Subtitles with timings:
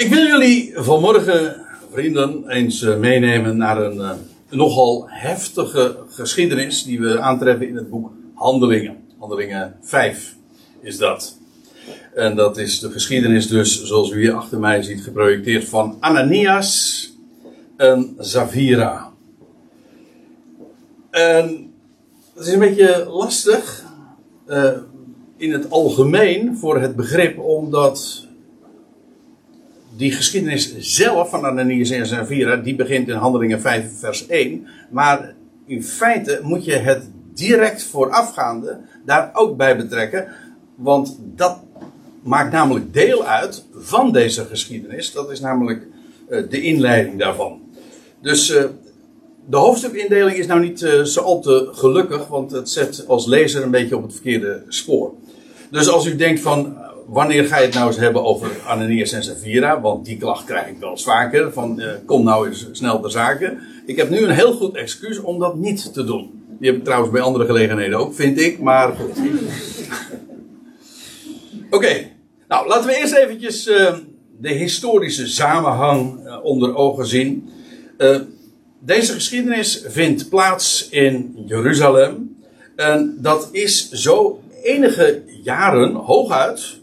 [0.00, 1.56] Ik wil jullie vanmorgen,
[1.92, 4.10] vrienden, eens eh, meenemen naar een uh,
[4.50, 8.96] nogal heftige geschiedenis die we aantreffen in het boek Handelingen.
[9.18, 10.34] Handelingen 5
[10.80, 11.36] is dat.
[12.14, 17.12] En dat is de geschiedenis dus, zoals u hier achter mij ziet, geprojecteerd van Ananias
[17.76, 19.12] en Zavira.
[21.10, 21.72] En
[22.34, 23.84] het is een beetje lastig
[24.48, 24.70] uh,
[25.36, 28.28] in het algemeen voor het begrip, omdat
[30.00, 34.66] die geschiedenis zelf van Ananias en Zavira, die begint in Handelingen 5 vers 1.
[34.90, 35.34] Maar
[35.66, 40.28] in feite moet je het direct voorafgaande daar ook bij betrekken.
[40.74, 41.58] Want dat
[42.22, 45.12] maakt namelijk deel uit van deze geschiedenis.
[45.12, 45.86] Dat is namelijk
[46.28, 47.60] uh, de inleiding daarvan.
[48.22, 48.64] Dus uh,
[49.48, 53.62] de hoofdstukindeling is nou niet uh, zo al te gelukkig, want het zet als lezer
[53.62, 55.14] een beetje op het verkeerde spoor.
[55.70, 56.76] Dus als u denkt van,
[57.10, 59.80] wanneer ga je het nou eens hebben over Ananias en Sapphira?
[59.80, 63.08] Want die klacht krijg ik wel eens vaker, van uh, kom nou eens snel de
[63.08, 63.60] zaken.
[63.86, 66.44] Ik heb nu een heel goed excuus om dat niet te doen.
[66.58, 69.18] Die heb ik trouwens bij andere gelegenheden ook, vind ik, maar goed.
[71.70, 72.06] Oké,
[72.48, 73.94] nou laten we eerst eventjes uh,
[74.38, 77.50] de historische samenhang uh, onder ogen zien.
[78.80, 82.36] deze geschiedenis vindt plaats in Jeruzalem.
[82.76, 86.79] En dat is zo enige jaren, hooguit,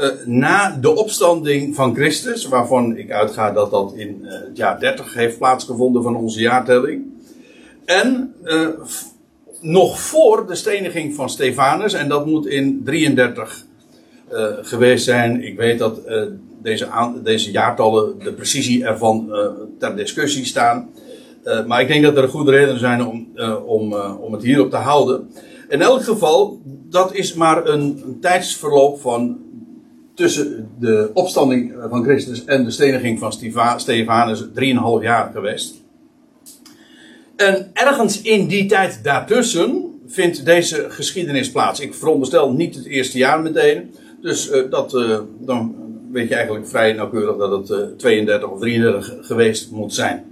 [0.00, 4.80] uh, na de opstanding van Christus, waarvan ik uitga dat dat in uh, het jaar
[4.80, 7.04] 30 heeft plaatsgevonden van onze jaartelling.
[7.84, 8.68] En uh,
[9.60, 13.68] nog voor de steniging van Stefanus, en dat moet in 33
[14.62, 15.44] geweest zijn.
[15.44, 16.00] Ik weet dat
[16.62, 16.88] deze,
[17.22, 19.32] deze jaartallen, de precisie ervan
[19.78, 20.90] ter discussie staan.
[21.66, 23.28] maar ik denk dat er goede redenen zijn om,
[23.66, 25.30] om, om het hierop te houden.
[25.68, 29.38] In elk geval, dat is maar een, een tijdsverloop van
[30.20, 33.32] tussen de opstanding van Christus en de steniging van
[33.76, 34.50] Stefanus 3,5
[35.00, 35.74] jaar geweest.
[37.36, 41.80] En ergens in die tijd daartussen vindt deze geschiedenis plaats.
[41.80, 43.94] Ik veronderstel niet het eerste jaar meteen.
[44.20, 45.74] Dus uh, dat, uh, dan
[46.12, 50.24] weet je eigenlijk vrij nauwkeurig dat het uh, 32 of 33 geweest moet zijn.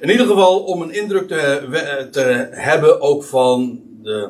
[0.00, 4.28] In ieder geval om een indruk te, te hebben ook van de,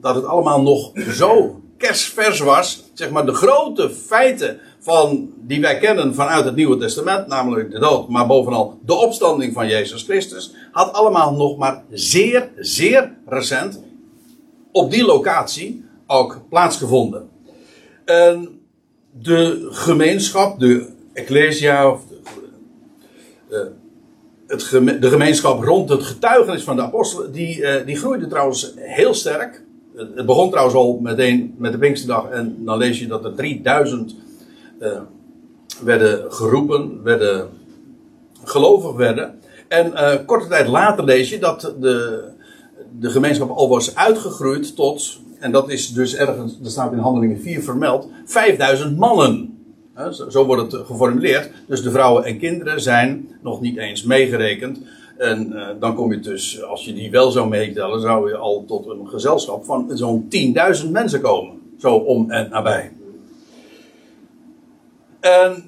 [0.00, 2.84] dat het allemaal nog zo kerstvers was.
[2.94, 7.78] Zeg maar de grote feiten van, die wij kennen vanuit het Nieuwe Testament, namelijk de
[7.78, 13.80] dood, maar bovenal de opstanding van Jezus Christus, had allemaal nog maar zeer, zeer recent
[14.72, 17.28] op die locatie ook plaatsgevonden.
[18.04, 18.60] En
[19.10, 22.00] de gemeenschap, de Ecclesia, of
[23.48, 23.72] de,
[24.46, 24.70] het,
[25.02, 29.63] de gemeenschap rond het getuigenis van de apostelen, die, uh, die groeide trouwens heel sterk.
[29.96, 34.14] Het begon trouwens al meteen met de Pinksterdag en dan lees je dat er 3000
[34.80, 34.88] uh,
[35.82, 37.48] werden geroepen, werden
[38.44, 39.38] gelovig werden.
[39.68, 42.24] En uh, korte tijd later lees je dat de,
[42.98, 47.40] de gemeenschap al was uitgegroeid tot, en dat is dus ergens, dat staat in Handelingen
[47.40, 49.58] 4 vermeld, 5000 mannen.
[50.28, 51.50] Zo wordt het geformuleerd.
[51.66, 54.78] Dus de vrouwen en kinderen zijn nog niet eens meegerekend.
[55.18, 58.64] En uh, dan kom je dus, als je die wel zou meetellen, zou je al
[58.66, 60.28] tot een gezelschap van zo'n
[60.84, 61.60] 10.000 mensen komen.
[61.78, 62.92] Zo om en nabij.
[65.20, 65.64] En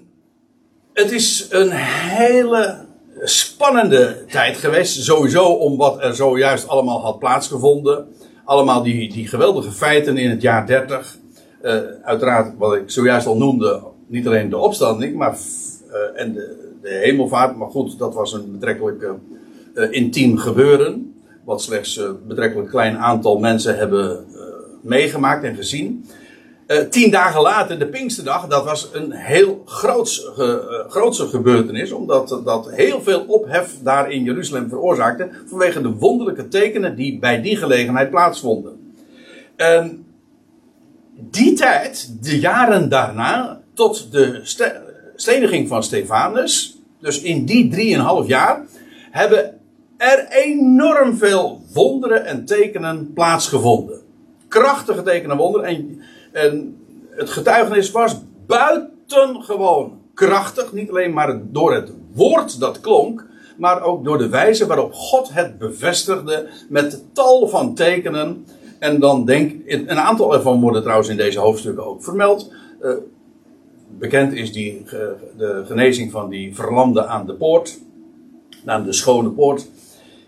[0.93, 2.85] het is een hele
[3.23, 5.03] spannende tijd geweest.
[5.03, 8.09] Sowieso om wat er zojuist allemaal had plaatsgevonden.
[8.45, 11.17] Allemaal die, die geweldige feiten in het jaar 30.
[11.63, 15.37] Uh, uiteraard, wat ik zojuist al noemde, niet alleen de opstanding, maar
[15.89, 17.57] uh, en de, de hemelvaart.
[17.57, 19.03] Maar goed, dat was een betrekkelijk
[19.75, 21.15] uh, intiem gebeuren.
[21.45, 24.25] Wat slechts een betrekkelijk klein aantal mensen hebben
[24.83, 26.07] meegemaakt en gezien.
[26.91, 30.31] Tien dagen later, de Pinksterdag, dat was een heel groots,
[30.89, 36.97] grootse gebeurtenis, omdat dat heel veel ophef daar in Jeruzalem veroorzaakte, vanwege de wonderlijke tekenen
[36.97, 38.95] die bij die gelegenheid plaatsvonden.
[39.57, 40.07] En
[41.15, 44.41] die tijd, de jaren daarna, tot de
[45.15, 48.65] steniging van Stefanus, dus in die drieënhalf jaar,
[49.11, 49.61] hebben
[49.97, 54.01] er enorm veel wonderen en tekenen plaatsgevonden.
[54.49, 55.67] Krachtige tekenen en wonderen.
[55.67, 56.01] En
[56.37, 56.77] en
[57.11, 58.17] het getuigenis was
[58.47, 60.73] buitengewoon krachtig.
[60.73, 63.27] Niet alleen maar door het woord dat klonk.
[63.57, 66.49] Maar ook door de wijze waarop God het bevestigde.
[66.69, 68.47] Met tal van tekenen.
[68.79, 72.53] En dan denk een aantal ervan worden trouwens in deze hoofdstukken ook vermeld.
[72.83, 72.93] Uh,
[73.99, 74.85] bekend is die,
[75.37, 77.79] de genezing van die verlamde aan de poort.
[78.65, 79.69] Aan de schone poort.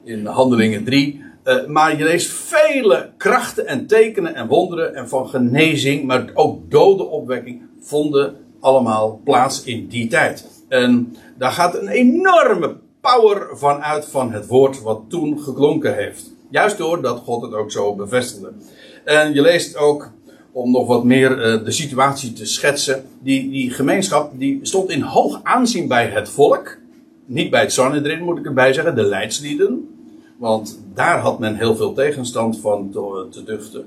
[0.05, 1.27] In handelingen 3.
[1.45, 6.71] Uh, maar je leest vele krachten en tekenen en wonderen en van genezing, maar ook
[6.71, 10.65] dode opwekking vonden allemaal plaats in die tijd.
[10.69, 16.33] En daar gaat een enorme power van uit van het woord wat toen geklonken heeft.
[16.51, 18.53] Juist doordat God het ook zo bevestigde.
[19.05, 20.11] En je leest ook,
[20.59, 25.01] om nog wat meer uh, de situatie te schetsen, die, die gemeenschap die stond in
[25.01, 26.77] hoog aanzien bij het volk.
[27.27, 29.89] Niet bij het Sanhedrin moet ik erbij zeggen, de leidslieden.
[30.37, 33.87] Want daar had men heel veel tegenstand van te, te duchten.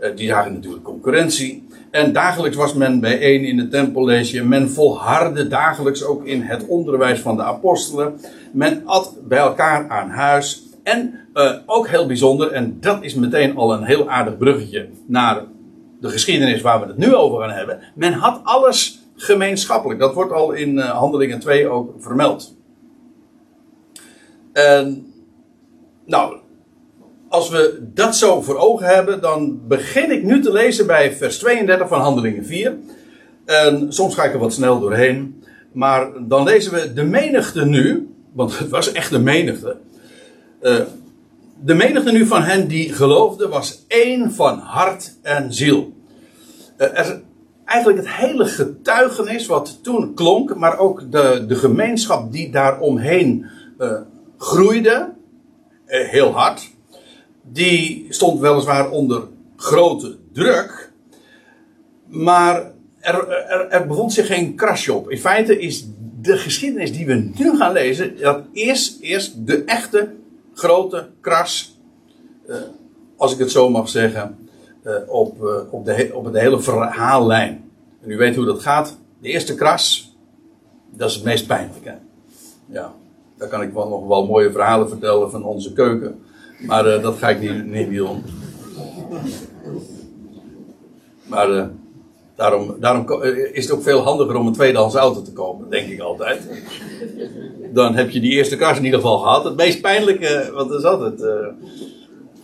[0.00, 1.66] Uh, die zagen natuurlijk concurrentie.
[1.90, 4.44] En dagelijks was men bijeen in het tempelleesje.
[4.44, 8.20] Men volhardde dagelijks ook in het onderwijs van de apostelen.
[8.52, 10.62] Men at bij elkaar aan huis.
[10.82, 15.44] En uh, ook heel bijzonder, en dat is meteen al een heel aardig bruggetje naar
[16.00, 17.80] de geschiedenis waar we het nu over gaan hebben.
[17.94, 20.00] Men had alles gemeenschappelijk.
[20.00, 22.56] Dat wordt al in uh, Handelingen 2 ook vermeld.
[24.52, 25.12] En,
[26.06, 26.36] nou,
[27.28, 31.38] als we dat zo voor ogen hebben, dan begin ik nu te lezen bij vers
[31.38, 32.76] 32 van Handelingen 4.
[33.44, 35.42] En soms ga ik er wat snel doorheen.
[35.72, 39.76] Maar dan lezen we de menigte nu, want het was echt de menigte.
[40.62, 40.80] Uh,
[41.60, 45.92] de menigte nu van hen die geloofden was één van hart en ziel.
[46.78, 47.22] Uh, er,
[47.64, 53.46] eigenlijk het hele getuigenis wat toen klonk, maar ook de, de gemeenschap die daaromheen
[53.78, 53.92] uh,
[54.36, 55.12] groeide,
[55.86, 56.70] heel hard
[57.52, 59.22] die stond weliswaar onder
[59.56, 60.92] grote druk.
[62.06, 63.28] Maar er,
[63.70, 65.10] er, bevond zich geen krasje op.
[65.10, 65.88] In feite is
[66.20, 70.14] de geschiedenis die we nu gaan lezen, dat is eerst de echte
[70.58, 71.78] grote kras,
[72.48, 72.56] uh,
[73.16, 74.48] als ik het zo mag zeggen,
[74.84, 77.70] uh, op, uh, op, de, op de hele verhaallijn.
[78.00, 78.98] En u weet hoe dat gaat.
[79.20, 80.16] De eerste kras,
[80.90, 81.94] dat is het meest pijnlijke.
[82.66, 82.92] Ja,
[83.36, 86.22] daar kan ik wel nog wel mooie verhalen vertellen van onze keuken.
[86.58, 88.22] Maar dat ga ik niet, niet doen.
[91.26, 91.70] Maar
[92.38, 96.00] daarom, daarom is het ook veel handiger om een tweedehands auto te kopen, denk ik
[96.00, 96.42] altijd.
[97.72, 99.44] Dan heb je die eerste kras in ieder geval gehad.
[99.44, 101.18] Het meest pijnlijke, wat is altijd.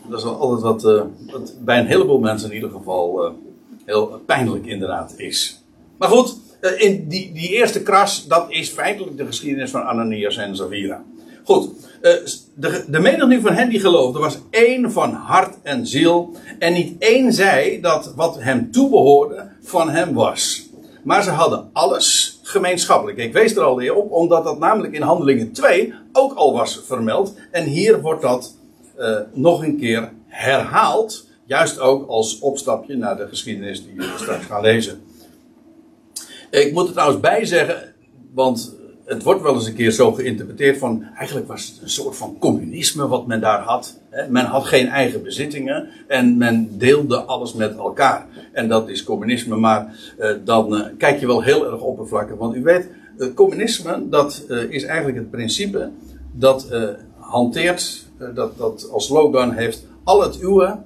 [0.08, 0.82] Dat is altijd wat,
[1.30, 3.34] wat, bij een heleboel mensen in ieder geval
[3.84, 5.62] heel pijnlijk inderdaad is.
[5.98, 6.36] Maar goed,
[6.76, 11.04] in die, die eerste kras, dat is feitelijk de geschiedenis van Ananias en Zavira.
[11.44, 11.70] Goed,
[12.54, 16.36] de, de menigte van hen die geloofden was één van hart en ziel.
[16.58, 20.68] En niet één zei dat wat hem toebehoorde van hem was.
[21.02, 23.18] Maar ze hadden alles gemeenschappelijk.
[23.18, 26.80] Ik wees er al weer op, omdat dat namelijk in Handelingen 2 ook al was
[26.84, 27.34] vermeld.
[27.50, 28.56] En hier wordt dat
[28.98, 31.28] uh, nog een keer herhaald.
[31.46, 35.02] Juist ook als opstapje naar de geschiedenis die we straks gaan lezen.
[36.50, 37.94] Ik moet er trouwens bij zeggen,
[38.34, 42.16] want het wordt wel eens een keer zo geïnterpreteerd van, eigenlijk was het een soort
[42.16, 44.00] van communisme wat men daar had.
[44.28, 48.26] Men had geen eigen bezittingen en men deelde alles met elkaar.
[48.52, 52.36] En dat is communisme, maar eh, dan eh, kijk je wel heel erg oppervlakkig.
[52.36, 55.90] Want u weet, uh, communisme, dat is eigenlijk het principe
[56.32, 56.68] dat
[57.18, 60.78] hanteert, dat, dat als slogan heeft, al het uwe,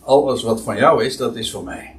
[0.00, 1.96] alles wat van jou is, dat is van mij.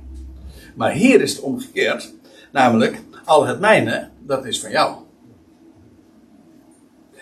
[0.75, 2.13] Maar hier is het omgekeerd,
[2.51, 4.95] namelijk, al het mijne, dat is van jou.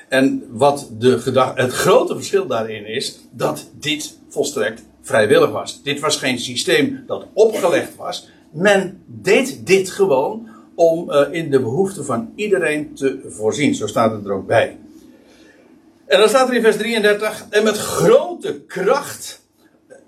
[0.10, 5.84] En wat de gedachte, het grote verschil daarin is dat dit volstrekt vrijwillig was.
[5.84, 8.30] Dit was geen systeem dat opgelegd was.
[8.52, 13.76] Men deed dit gewoon om uh, in de behoeften van iedereen te voorzien.
[13.76, 14.78] Zo staat het er ook bij.
[16.06, 19.42] En dan staat er in vers 33: En met grote kracht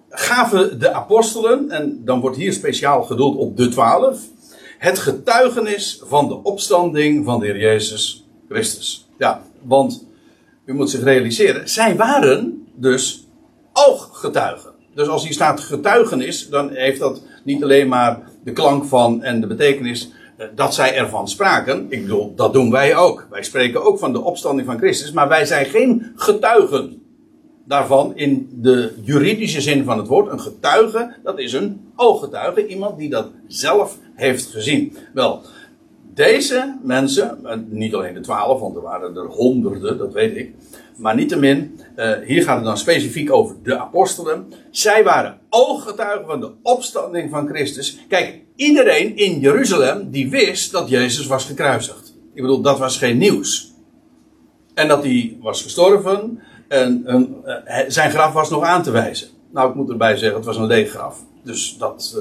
[0.10, 4.20] gaven de apostelen, en dan wordt hier speciaal gedoeld op de twaalf,
[4.78, 9.08] het getuigenis van de opstanding van de Heer Jezus Christus.
[9.18, 10.08] Ja, want
[10.66, 13.28] u moet zich realiseren, zij waren dus
[13.74, 14.74] ooggetuigen.
[14.94, 19.42] Dus als hier staat getuigenis, dan heeft dat niet alleen maar de klank van en
[19.42, 21.86] de betekenis eh, dat zij ervan spraken.
[21.90, 23.28] Ik bedoel, dat doen wij ook.
[23.30, 27.02] Wij spreken ook van de opstanding van Christus, maar wij zijn geen getuigen
[27.66, 30.32] daarvan in de juridische zin van het woord.
[30.32, 34.98] Een getuige, dat is een ooggetuige, iemand die dat zelf heeft gezien.
[35.14, 35.42] Wel,
[36.14, 40.54] deze mensen, niet alleen de twaalf, want er waren er honderden, dat weet ik.
[40.98, 44.54] Maar niettemin, uh, hier gaat het dan specifiek over de apostelen.
[44.72, 48.00] Zij waren ooggetuigen van de opstanding van Christus.
[48.08, 52.14] Kijk, iedereen in Jeruzalem die wist dat Jezus was gekruisigd.
[52.34, 53.74] Ik bedoel, dat was geen nieuws.
[54.74, 59.28] En dat hij was gestorven, en uh, zijn graf was nog aan te wijzen.
[59.52, 61.24] Nou, ik moet erbij zeggen, het was een leeg graf.
[61.44, 62.18] Dus dat,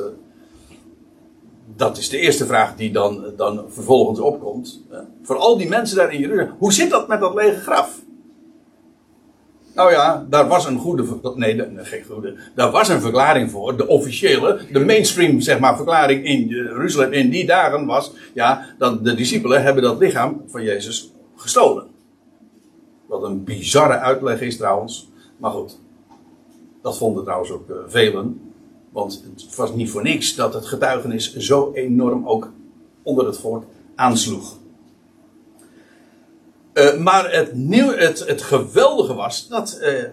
[1.76, 4.83] dat is de eerste vraag die dan, dan vervolgens opkomt.
[5.23, 8.02] Voor al die mensen daar in Jeruzalem, hoe zit dat met dat lege graf?
[9.75, 11.04] Nou ja, daar was een goede,
[11.35, 13.76] nee, geen goede, daar was een verklaring voor.
[13.76, 19.04] De officiële, de mainstream, zeg maar, verklaring in Jeruzalem in die dagen was, ja, dat
[19.04, 21.87] de discipelen hebben dat lichaam van Jezus gestolen.
[23.06, 25.78] Wat een bizarre uitleg is trouwens, maar goed.
[26.83, 28.54] Dat vonden trouwens ook uh, velen.
[28.95, 32.53] Want het was niet voor niks dat het getuigenis zo enorm ook
[33.03, 34.57] onder het volk aansloeg.
[36.75, 40.05] Uh, maar het, nieuw, het, het geweldige was dat uh,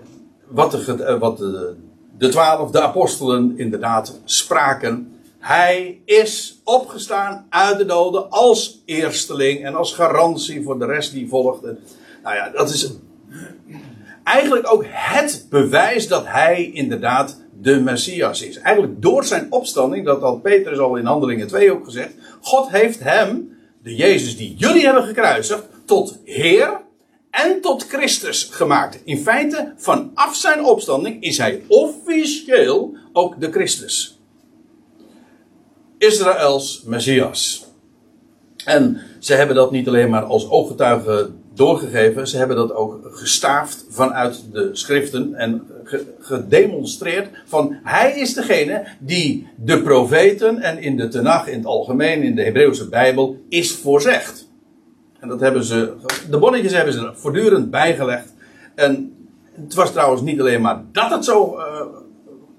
[0.48, 1.76] wat, de, uh, wat de,
[2.18, 5.20] de twaalf, de apostelen inderdaad spraken.
[5.40, 11.28] Hij is opgestaan uit de doden als eersteling en als garantie voor de rest die
[11.28, 11.78] volgde.
[12.24, 12.92] Nou ja, dat is
[14.24, 18.58] eigenlijk ook het bewijs dat hij inderdaad de Messias is.
[18.58, 22.14] Eigenlijk door zijn opstanding, dat had Petrus al in Handelingen 2 ook gezegd.
[22.42, 26.82] God heeft hem, de Jezus die jullie hebben gekruisigd, tot Heer
[27.32, 29.02] en tot Christus gemaakt.
[29.04, 34.20] In feite, vanaf zijn opstanding is hij officieel ook de Christus.
[35.98, 37.66] Israëls Messias.
[38.66, 43.86] En ze hebben dat niet alleen maar als ooggetuige doorgegeven, ze hebben dat ook gestaafd
[43.90, 45.68] vanuit de schriften en
[46.20, 52.24] gedemonstreerd van hij is degene die de profeten en in de Tenach in het algemeen,
[52.24, 54.50] in de Hebreeuwse Bijbel, is voorzegd.
[55.20, 55.94] En dat hebben ze,
[56.30, 58.34] de bonnetjes hebben ze voortdurend bijgelegd.
[58.76, 59.14] En
[59.52, 61.82] het was trouwens niet alleen maar dat het zo uh,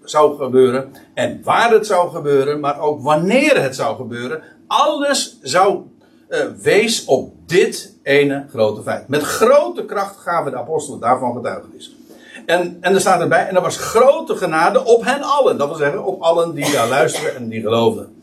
[0.04, 4.42] zou gebeuren en waar het zou gebeuren, maar ook wanneer het zou gebeuren.
[4.66, 5.82] Alles zou
[6.28, 9.09] uh, wees op dit ene grote feit.
[9.09, 11.97] Met grote kracht gaven de apostelen daarvan getuigenis.
[12.47, 15.59] En, en er staat erbij, en er was grote genade op hen allen.
[15.59, 18.14] Dat wil zeggen, op allen die daar luisteren en die geloofden.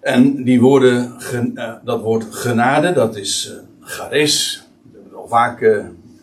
[0.00, 4.66] En die woorden, uh, dat woord genade, dat is uh, charis.
[4.92, 5.58] We hebben al vaak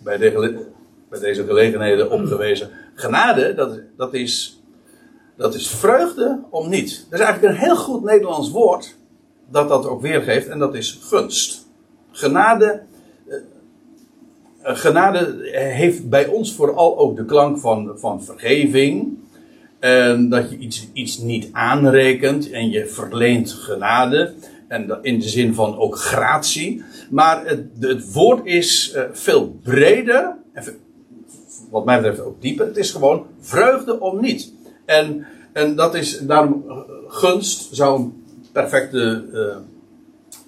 [0.04, 0.66] bij, de,
[1.10, 2.70] deze gelegenheden opgewezen.
[2.96, 4.62] Genade, dat, dat, is,
[5.38, 7.06] dat is vreugde om niet.
[7.10, 8.96] Dat is eigenlijk een heel goed Nederlands woord
[9.50, 11.61] dat dat ook weergeeft, en dat is gunst.
[12.12, 12.82] Genade,
[14.64, 19.20] genade heeft bij ons vooral ook de klank van, van vergeving
[19.82, 24.34] en dat je iets, iets niet aanrekent en je verleent genade.
[24.68, 26.84] En in de zin van ook gratie.
[27.10, 30.36] Maar het, het woord is uh, veel breder.
[31.70, 32.66] Wat mij betreft ook dieper.
[32.66, 34.54] Het is gewoon vreugde om niet.
[34.86, 36.78] En, en dat is daarom eh,
[37.08, 39.26] gunst zou een perfecte,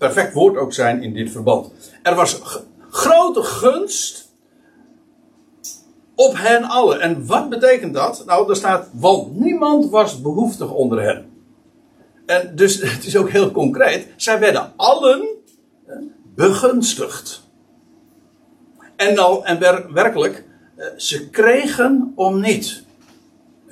[0.08, 1.72] perfect woord ook zijn in dit verband.
[2.02, 2.42] Er was
[2.90, 4.32] grote gunst
[6.16, 7.02] op hen allen.
[7.02, 8.24] En wat betekent dat?
[8.26, 11.30] Nou, er staat, want niemand was behoeftig onder hen.
[12.26, 14.08] En dus het is ook heel concreet.
[14.16, 15.28] Zij werden allen
[16.36, 17.42] begunstigd.
[18.96, 19.60] En, nou, en
[19.94, 20.46] werkelijk,
[20.76, 22.83] eh, ze kregen om niet.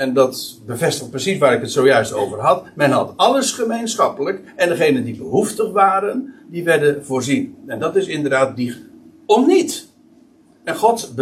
[0.02, 2.64] En dat bevestigt precies waar ik het zojuist over had.
[2.76, 4.42] Men had alles gemeenschappelijk.
[4.56, 7.56] En degenen die behoeftig waren, die werden voorzien.
[7.68, 8.76] En dat is inderdaad die
[9.26, 9.88] om niet.
[10.64, 11.14] En God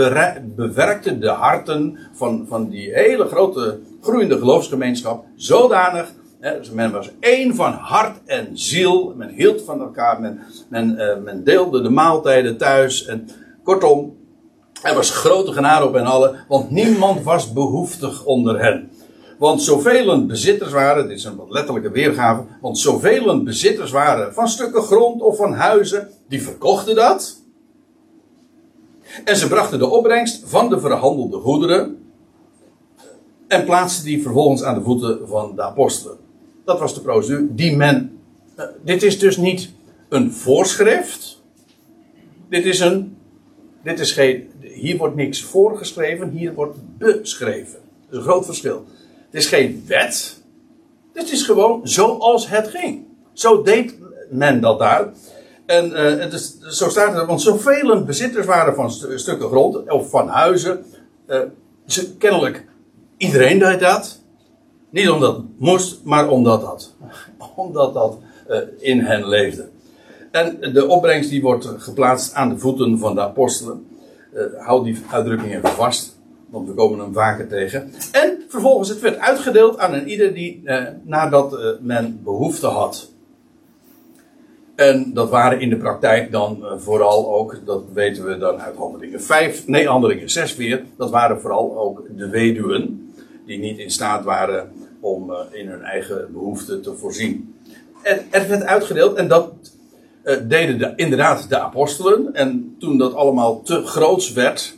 [0.56, 6.14] bewerkte de harten van, van die hele grote groeiende geloofsgemeenschap zodanig.
[6.40, 9.14] Hè, dus men was één van hart en ziel.
[9.18, 10.22] Men hield van elkaar.
[10.22, 13.06] Men, men, uh, men deelde de maaltijden thuis.
[13.06, 13.28] En
[13.64, 14.18] kortom,
[14.84, 16.46] er was grote genade op hen allen.
[16.48, 18.92] Want niemand was behoeftig onder hen.
[19.38, 22.44] Want zoveel bezitters waren, dit is een wat letterlijke weergave.
[22.62, 27.42] Want zoveel bezitters waren van stukken grond of van huizen, die verkochten dat.
[29.26, 31.98] En ze brachten de opbrengst van de verhandelde goederen
[33.48, 36.18] en plaatsten die vervolgens aan de voeten van de apostelen.
[36.66, 38.20] Dat was de procedure die men.
[38.58, 39.72] Uh, dit is dus niet
[40.10, 41.42] een voorschrift.
[42.50, 43.18] Dit is een.
[43.84, 44.52] Dit is geen.
[44.80, 47.80] Hier wordt niks voorgeschreven, hier wordt beschreven.
[48.10, 48.86] Dat is een groot verschil.
[49.26, 50.44] Het is geen wet.
[51.14, 53.06] Dit is gewoon zoals het ging.
[53.34, 53.98] Zo deed
[54.30, 55.14] men dat daar.
[55.66, 60.10] En uh, het is, zo staat het, want zoveel bezitters waren van stukken grond of
[60.10, 60.86] van huizen.
[61.28, 61.40] Uh,
[61.86, 62.66] ze, kennelijk,
[63.18, 64.20] iedereen deed dat.
[64.90, 66.96] Niet omdat het moest, maar omdat dat.
[67.56, 68.18] Omdat dat
[68.50, 69.70] uh, in hen leefde.
[70.32, 73.88] En de opbrengst die wordt geplaatst aan de voeten van de apostelen.
[74.58, 76.20] Houd die uitdrukking even vast,
[76.50, 77.92] want we komen hem vaker tegen.
[78.12, 80.64] En vervolgens, het werd uitgedeeld aan een ieder die
[81.04, 83.12] nadat men behoefte had.
[84.76, 89.22] En dat waren in de praktijk dan vooral ook, dat weten we dan uit handelingen
[89.22, 93.14] 5, nee, handelingen 6 weer, dat waren vooral ook de weduwen,
[93.46, 97.56] die niet in staat waren om in hun eigen behoeften te voorzien.
[98.02, 99.54] En er werd uitgedeeld, en dat
[100.24, 104.78] uh, deden de, inderdaad de apostelen, en toen dat allemaal te groots werd,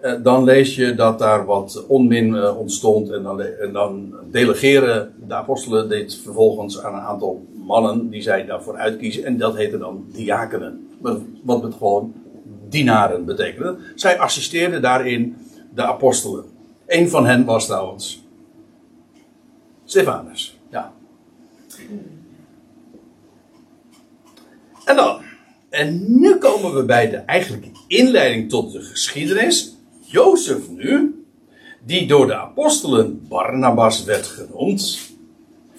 [0.00, 3.10] eh, dan lees je dat daar wat onmin eh, ontstond.
[3.10, 8.44] En dan, en dan delegeren de apostelen dit vervolgens aan een aantal mannen die zij
[8.46, 9.24] daarvoor uitkiezen.
[9.24, 10.88] En dat heette dan diakenen.
[11.00, 12.12] Wat- Wat het gewoon
[12.68, 13.76] dienaren betekende.
[13.94, 15.36] Zij assisteerden daarin
[15.74, 16.44] de apostelen.
[16.86, 18.24] Een van hen was trouwens
[19.84, 20.58] Stefanus.
[20.70, 20.92] Ja.
[24.88, 25.20] En dan.
[25.70, 29.76] En nu komen we bij de eigenlijke inleiding tot de geschiedenis.
[30.00, 31.24] Jozef nu,
[31.84, 35.00] die door de apostelen Barnabas werd genoemd.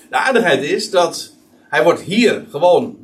[0.10, 1.34] De aardigheid is dat
[1.70, 2.98] hij wordt hier gewoon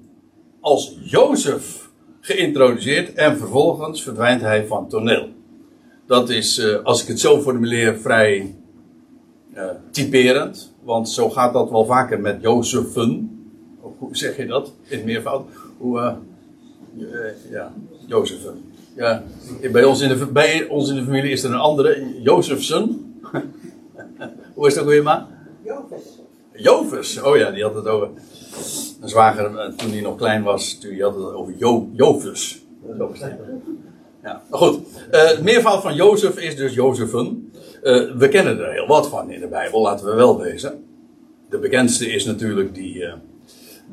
[0.59, 1.89] als Jozef
[2.21, 5.29] geïntroduceerd en vervolgens verdwijnt hij van toneel.
[6.07, 8.55] Dat is, eh, als ik het zo formuleer, vrij
[9.53, 10.73] eh, typerend.
[10.83, 13.29] Want zo gaat dat wel vaker met Jozefen.
[13.97, 14.73] Hoe zeg je dat?
[14.87, 15.47] In meervoud.
[15.77, 16.15] Hoe, eh,
[16.97, 17.73] eh, ja,
[18.07, 18.73] Jozefen.
[18.95, 19.23] Ja,
[19.71, 23.13] bij ons, in de, bij ons in de familie is er een andere, Jozefsen.
[24.55, 25.27] Hoe is het ook weer, ma?
[26.53, 27.21] Jovers.
[27.21, 28.09] Oh ja, die had het over.
[29.01, 32.61] Een zwager, eh, toen hij nog klein was, toen had het over jo, het.
[34.23, 34.79] Ja, goed.
[35.11, 37.51] Eh, het meervoud van Jozef is dus Jozefen.
[38.17, 40.85] We kennen er heel wat van in de Bijbel, laten we wel wezen.
[41.49, 43.05] De bekendste is natuurlijk die,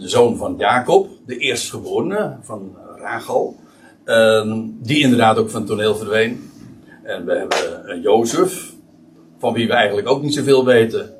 [0.03, 3.57] de zoon van Jacob, de eerstgeborene van Rachel.
[4.05, 6.51] Ehm, die inderdaad ook van toneel verdween.
[7.03, 8.73] En we hebben Jozef,
[9.39, 11.15] van wie we eigenlijk ook niet zoveel weten.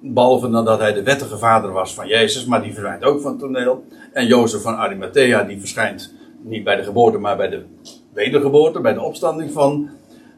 [0.00, 3.38] Behalve dan dat hij de wettige vader was van Jezus, maar die verdwijnt ook van
[3.38, 3.84] toneel.
[4.12, 7.62] En Jozef van Arimathea, die verschijnt niet bij de geboorte, maar bij de
[8.12, 9.90] wedergeboorte, bij de opstanding van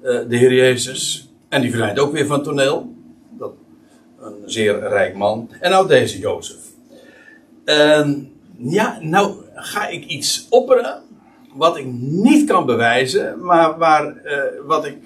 [0.02, 1.30] eh, de Heer Jezus.
[1.48, 2.94] En die verdwijnt ook weer van toneel.
[3.30, 3.52] Dat,
[4.20, 5.50] een zeer rijk man.
[5.60, 6.63] En nou deze Jozef.
[7.64, 11.02] En ja, nou ga ik iets opperen
[11.54, 14.96] wat ik niet kan bewijzen, maar waar, eh, wat ik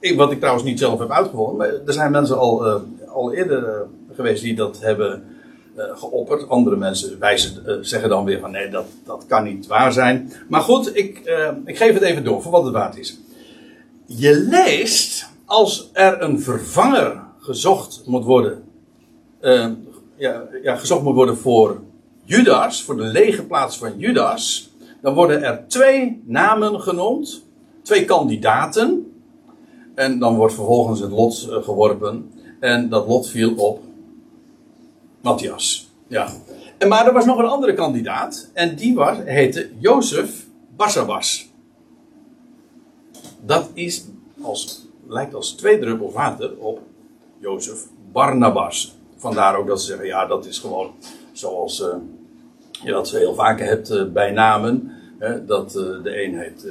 [0.00, 3.32] ik, wat ik trouwens niet zelf heb uitgevonden, maar er zijn mensen al, eh, al
[3.32, 3.80] eerder eh,
[4.14, 5.24] geweest die dat hebben
[5.76, 6.48] geopperd.
[6.48, 10.32] Andere mensen wijzen, zeggen dan weer van nee, dat, dat kan niet waar zijn.
[10.48, 11.18] Maar goed, ik,
[11.64, 13.18] ik geef het even door voor wat het waard is.
[14.06, 18.62] Je leest als er een vervanger gezocht moet worden,
[19.40, 19.70] eh,
[20.20, 21.80] ja, ja, gezocht moet worden voor
[22.24, 27.44] Judas, voor de lege plaats van Judas, dan worden er twee namen genoemd,
[27.82, 29.12] twee kandidaten.
[29.94, 32.32] En dan wordt vervolgens het lot eh, geworpen.
[32.60, 33.80] En dat lot viel op
[35.20, 35.90] Matthias.
[36.06, 36.28] Ja.
[36.78, 38.50] En, maar er was nog een andere kandidaat.
[38.52, 41.48] En die was, heette Jozef Barsabas.
[43.44, 44.04] Dat is
[44.40, 46.80] als, lijkt als twee druppel water op
[47.38, 48.99] Jozef Barnabas.
[49.20, 50.90] Vandaar ook dat ze zeggen, ja, dat is gewoon
[51.32, 51.96] zoals eh,
[52.84, 54.92] je dat heel vaak hebt eh, bij namen.
[55.18, 56.66] Hè, dat eh, de een heet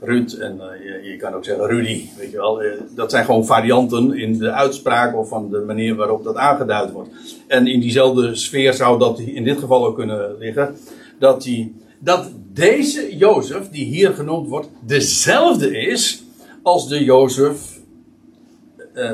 [0.00, 2.62] Ruud en je, je kan ook zeggen Rudy, weet je wel.
[2.94, 7.08] Dat zijn gewoon varianten in de uitspraak of van de manier waarop dat aangeduid wordt.
[7.46, 10.76] En in diezelfde sfeer zou dat in dit geval ook kunnen liggen.
[11.18, 16.22] Dat, die, dat deze Jozef, die hier genoemd wordt, dezelfde is
[16.62, 17.80] als de Jozef
[18.94, 19.12] eh,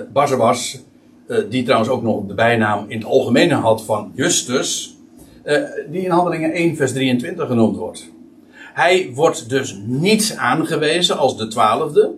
[1.49, 4.97] die trouwens ook nog de bijnaam in het algemeen had van Justus,
[5.42, 8.11] eh, die in Handelingen 1 vers 23 genoemd wordt.
[8.73, 12.14] Hij wordt dus niet aangewezen als de twaalfde.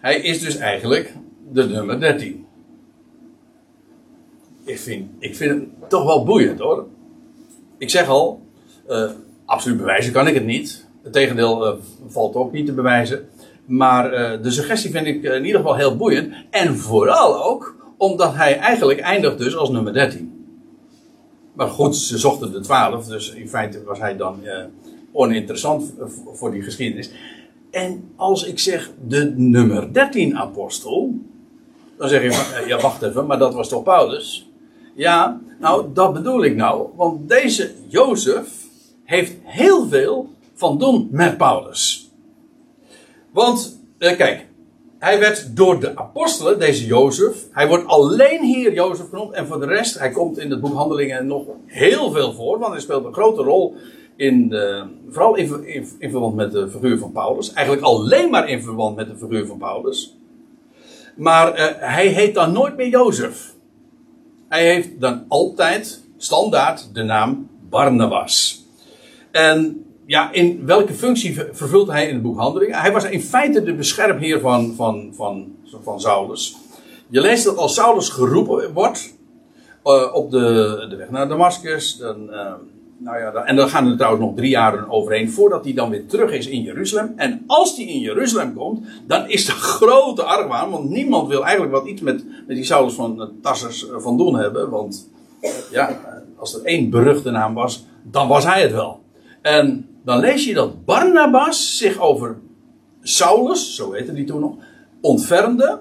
[0.00, 1.16] Hij is dus eigenlijk
[1.52, 2.46] de nummer 13.
[4.64, 6.86] Ik vind, ik vind het toch wel boeiend hoor.
[7.78, 8.42] Ik zeg al,
[8.88, 9.10] eh,
[9.44, 10.86] absoluut bewijzen kan ik het niet.
[11.02, 13.28] Het tegendeel eh, valt ook niet te bewijzen.
[13.72, 16.34] Maar eh, de suggestie vind ik eh, in ieder geval heel boeiend.
[16.50, 20.46] En vooral ook omdat hij eigenlijk eindigt dus als nummer 13.
[21.52, 24.64] Maar goed, ze zochten de 12, dus in feite was hij dan eh,
[25.12, 25.92] oninteressant
[26.32, 27.10] voor die geschiedenis.
[27.70, 31.14] En als ik zeg de nummer 13 apostel,
[31.98, 34.50] dan zeg je ja wacht even, maar dat was toch Paulus?
[34.94, 38.48] Ja, nou dat bedoel ik nou, want deze Jozef
[39.04, 42.01] heeft heel veel van doen met Paulus.
[43.32, 44.46] Want, eh, kijk,
[44.98, 49.60] hij werd door de apostelen, deze Jozef, hij wordt alleen hier Jozef genoemd en voor
[49.60, 53.04] de rest, hij komt in het boek Handelingen nog heel veel voor, want hij speelt
[53.04, 53.74] een grote rol
[54.16, 57.52] in, de, vooral in verband met de figuur van Paulus.
[57.52, 60.16] Eigenlijk alleen maar in verband met de figuur van Paulus.
[61.16, 63.54] Maar eh, hij heet dan nooit meer Jozef.
[64.48, 68.64] Hij heeft dan altijd standaard de naam Barnabas.
[69.30, 72.80] En ja, in welke functie ver- vervult hij in het boek Handelingen?
[72.80, 76.56] Hij was in feite de beschermheer van, van, van, van Saulus.
[77.08, 79.14] Je leest dat als Saulus geroepen wordt
[79.82, 82.52] eh, op de, de weg naar Damascus, dan, eh,
[82.98, 86.06] nou ja, en dan gaan er trouwens nog drie jaren overheen voordat hij dan weer
[86.06, 87.12] terug is in Jeruzalem.
[87.16, 91.72] En als hij in Jeruzalem komt, dan is de grote argwaan, want niemand wil eigenlijk
[91.72, 94.70] wat iets met, met die Saulus van Tarsus van doen hebben.
[94.70, 95.10] Want
[95.70, 96.00] ja,
[96.36, 99.00] als er één beruchte naam was, dan was hij het wel.
[99.42, 102.38] En dan lees je dat Barnabas zich over
[103.02, 104.54] Saulus, zo heette die toen nog,
[105.00, 105.80] ontfermde.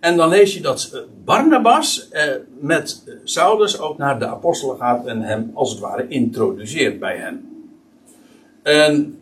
[0.00, 2.24] En dan lees je dat eh, Barnabas eh,
[2.60, 7.66] met Saulus ook naar de apostelen gaat en hem als het ware introduceert bij hen.
[8.62, 9.20] En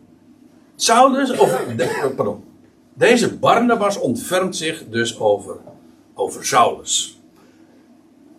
[0.75, 2.43] Saulus, of de, oh, pardon,
[2.93, 5.57] deze Barnabas ontfermt zich dus over,
[6.13, 7.19] over Saulus.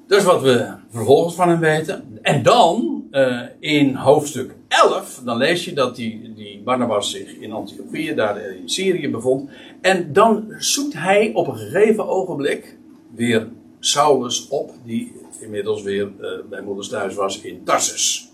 [0.07, 2.19] Dat is wat we vervolgens van hem weten.
[2.23, 7.53] En dan, uh, in hoofdstuk 11, dan lees je dat die, die Barnabas zich in
[7.53, 9.51] Antiochië, daar in Syrië bevond.
[9.81, 12.77] En dan zoekt hij op een gegeven ogenblik
[13.15, 13.49] weer
[13.81, 18.31] Saulus op, die inmiddels weer uh, bij moeders thuis was in Tarsus.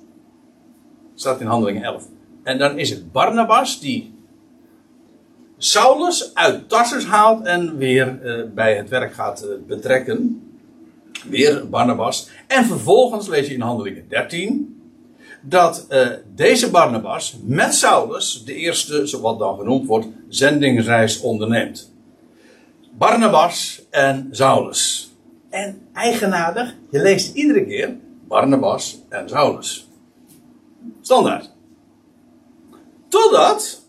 [1.14, 2.04] Staat in Handelingen 11.
[2.42, 4.14] En dan is het Barnabas die
[5.56, 10.47] Saulus uit Tarsus haalt en weer uh, bij het werk gaat betrekken.
[11.28, 12.28] Weer Barnabas.
[12.46, 14.82] En vervolgens lees je in Handelingen 13
[15.42, 21.92] dat uh, deze Barnabas met Saulus de eerste, zoals dan genoemd wordt, zendingsreis onderneemt.
[22.90, 25.12] Barnabas en Saulus.
[25.50, 27.96] En eigenaardig, je leest iedere keer
[28.28, 29.88] Barnabas en Saulus.
[31.00, 31.50] Standaard.
[33.08, 33.82] Totdat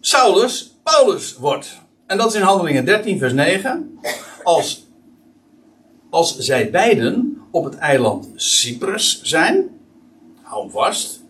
[0.00, 1.80] Saulus Paulus wordt.
[2.06, 3.98] En dat is in Handelingen 13, vers 9.
[4.42, 4.86] Als,
[6.12, 9.68] als zij beiden op het eiland Cyprus zijn
[10.42, 11.24] hou vast,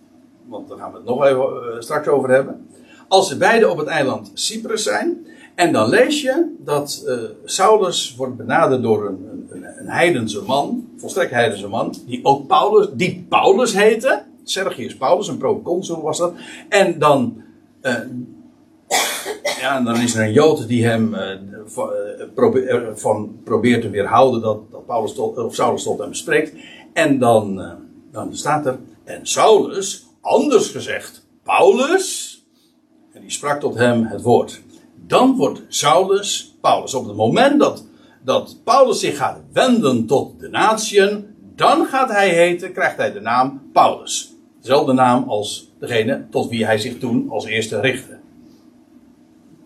[0.46, 2.66] want daar gaan we het nog even uh, straks over hebben.
[3.08, 8.14] Als ze beiden op het eiland Cyprus zijn, en dan lees je dat uh, Saulus
[8.16, 13.26] wordt benaderd door een, een, een heidense man, volstrekt heidense man, die ook Paulus, die
[13.28, 14.22] Paulus heette.
[14.44, 16.34] Sergius Paulus, een proconsul was dat.
[16.68, 17.42] En dan,
[17.82, 17.98] uh,
[19.60, 21.16] ja, en dan is er een Jood die hem
[22.34, 26.54] probeer, van probeert te weerhouden dat, dat Paulus tot, of Saulus tot hem spreekt.
[26.92, 27.62] En dan,
[28.12, 32.40] dan staat er, en Saulus, anders gezegd Paulus,
[33.12, 34.62] en die sprak tot hem het woord.
[35.06, 36.94] Dan wordt Saulus Paulus.
[36.94, 37.86] Op het moment dat,
[38.24, 41.26] dat Paulus zich gaat wenden tot de natieën,
[41.56, 44.34] dan gaat hij heten, krijgt hij de naam Paulus.
[44.60, 48.21] Dezelfde naam als degene tot wie hij zich toen als eerste richtte.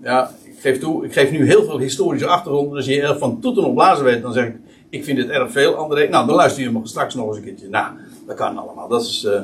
[0.07, 2.73] Ja, ik geef toe, ik geef nu heel veel historische achtergrond.
[2.73, 4.57] Dus je van toeten op blazen weet, dan zeg ik,
[4.89, 5.75] ik vind het erg veel.
[5.75, 7.97] André, nou, dan luister je me straks nog eens een keertje na.
[8.27, 8.89] Dat kan allemaal.
[8.89, 9.43] Dat is, uh,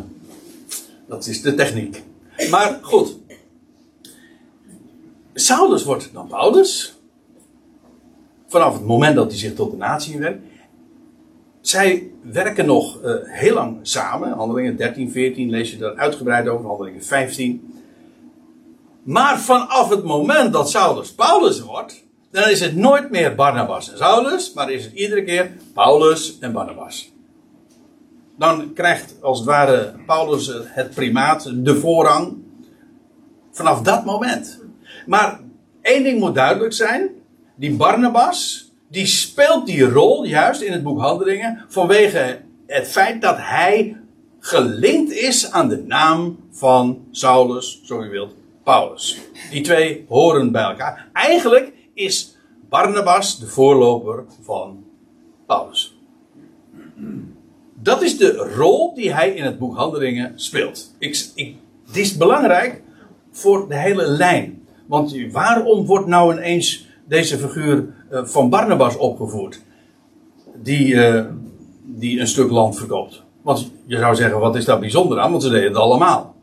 [1.08, 2.02] dat is de techniek.
[2.50, 3.16] Maar goed.
[5.34, 6.98] Saulus wordt dan Paulus.
[8.46, 10.42] Vanaf het moment dat hij zich tot de natie werkt.
[11.60, 14.32] Zij werken nog uh, heel lang samen.
[14.32, 16.66] Handelingen 13, 14 lees je daar uitgebreid over.
[16.66, 17.71] Handelingen 15.
[19.02, 22.04] Maar vanaf het moment dat Saulus Paulus wordt.
[22.30, 24.52] Dan is het nooit meer Barnabas en Saulus.
[24.52, 27.12] Maar is het iedere keer Paulus en Barnabas
[28.42, 32.36] dan krijgt als het ware Paulus het primaat, de voorrang.
[33.50, 34.60] Vanaf dat moment.
[35.06, 35.40] Maar
[35.82, 37.10] één ding moet duidelijk zijn:
[37.54, 43.36] die Barnabas, die speelt die rol juist in het boek Handelingen vanwege het feit dat
[43.38, 43.96] hij
[44.38, 49.20] gelinkt is aan de naam van Saulus, zo u wilt, Paulus.
[49.50, 51.08] Die twee horen bij elkaar.
[51.12, 52.36] Eigenlijk is
[52.68, 54.84] Barnabas de voorloper van
[55.46, 55.96] Paulus.
[57.74, 60.94] Dat is de rol die hij in het boek Handelingen speelt.
[60.98, 61.56] Ik, dit
[61.96, 62.82] is belangrijk
[63.30, 64.66] voor de hele lijn.
[64.86, 69.60] Want waarom wordt nou ineens deze figuur uh, van Barnabas opgevoerd?
[70.54, 71.24] Die, uh,
[71.84, 73.22] die een stuk land verkoopt.
[73.42, 75.30] Want je zou zeggen, wat is daar bijzonder aan?
[75.30, 76.34] Want ze deden het allemaal.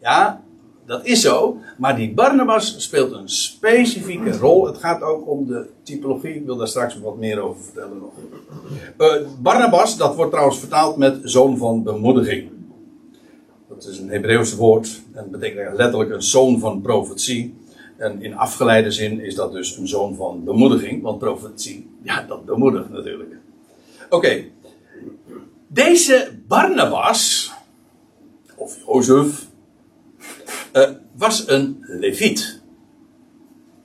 [0.00, 0.42] Ja,
[0.86, 4.66] dat is zo, maar die Barnabas speelt een specifieke rol.
[4.66, 6.34] Het gaat ook om de typologie.
[6.34, 8.12] Ik wil daar straks wat meer over vertellen nog.
[8.98, 12.50] Uh, Barnabas, dat wordt trouwens vertaald met zoon van bemoediging.
[13.68, 17.54] Dat is een Hebreeuwse woord en betekent letterlijk een zoon van profetie.
[17.96, 22.44] En in afgeleide zin is dat dus een zoon van bemoediging, want profetie, ja, dat
[22.44, 23.36] bemoedigt natuurlijk.
[24.10, 24.44] Oké,
[25.68, 27.52] deze Barnabas,
[28.56, 29.46] of Jozef,
[30.74, 32.62] uh, was een leviet.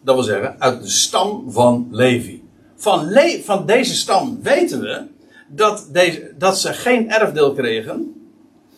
[0.02, 2.44] Dat wil zeggen, uit de stam van Levi.
[2.76, 3.12] Van,
[3.44, 5.06] van deze stam weten we
[5.48, 8.14] dat, deze, dat ze geen erfdeel kregen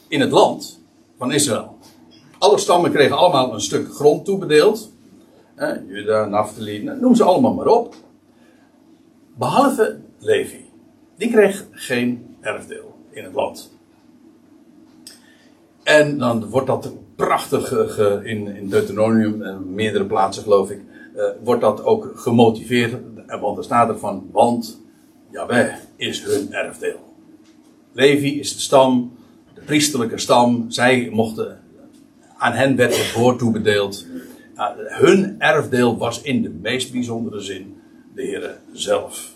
[0.08, 0.82] in het land
[1.18, 1.78] van Israël.
[2.38, 4.92] Alle stammen kregen allemaal een stuk grond toebedeeld.
[5.56, 7.96] Eh, Juda, Naphtali, noem ze allemaal maar op.
[9.38, 10.70] Behalve Levi.
[11.18, 13.72] Die kreeg geen erfdeel in het land.
[15.84, 16.92] En dan wordt dat
[17.26, 20.80] prachtig in, in Deuteronomium, en meerdere plaatsen geloof ik,
[21.44, 22.96] wordt dat ook gemotiveerd.
[23.40, 24.82] Want er staat er van, want
[25.32, 27.00] Jaweh is hun erfdeel.
[27.92, 29.14] Levi is de stam,
[29.54, 30.66] de priesterlijke stam.
[30.72, 31.60] Zij mochten,
[32.38, 34.06] aan hen werd het woord toebedeeld.
[34.88, 37.82] hun erfdeel was in de meest bijzondere zin
[38.16, 39.32] de Heer zelf.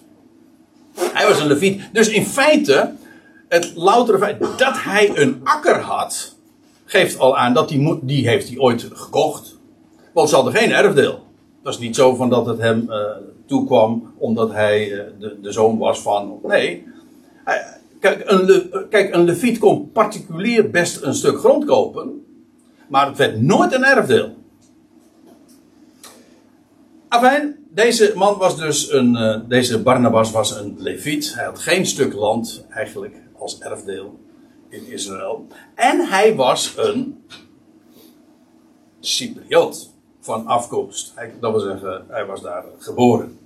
[0.96, 1.82] Hij was een leviet.
[1.94, 2.92] Dus in feite,
[3.48, 6.35] het loutere feit dat hij een akker had,
[6.86, 9.58] geeft al aan dat die, die heeft hij ooit gekocht.
[10.14, 11.24] Want ze hadden geen erfdeel.
[11.64, 12.96] Dat is niet zo van dat het hem uh,
[13.46, 16.40] toekwam omdat hij uh, de, de, zoon was van.
[16.44, 16.84] Nee.
[18.00, 22.26] kijk, een, Le, kijk, een leviet kon particulier best een stuk grond kopen.
[22.88, 24.36] Maar het werd nooit een erfdeel.
[27.08, 29.44] Afijn, deze man was dus een.
[29.48, 31.34] Deze Barnabas was een leviet.
[31.36, 34.20] Hij had geen stuk land eigenlijk als erfdeel
[34.76, 35.48] in Israël.
[35.76, 37.24] En hij was een
[39.00, 41.12] Cypriot van afkomst.
[41.16, 43.38] Hij, dat wil zeggen, hij was daar geboren.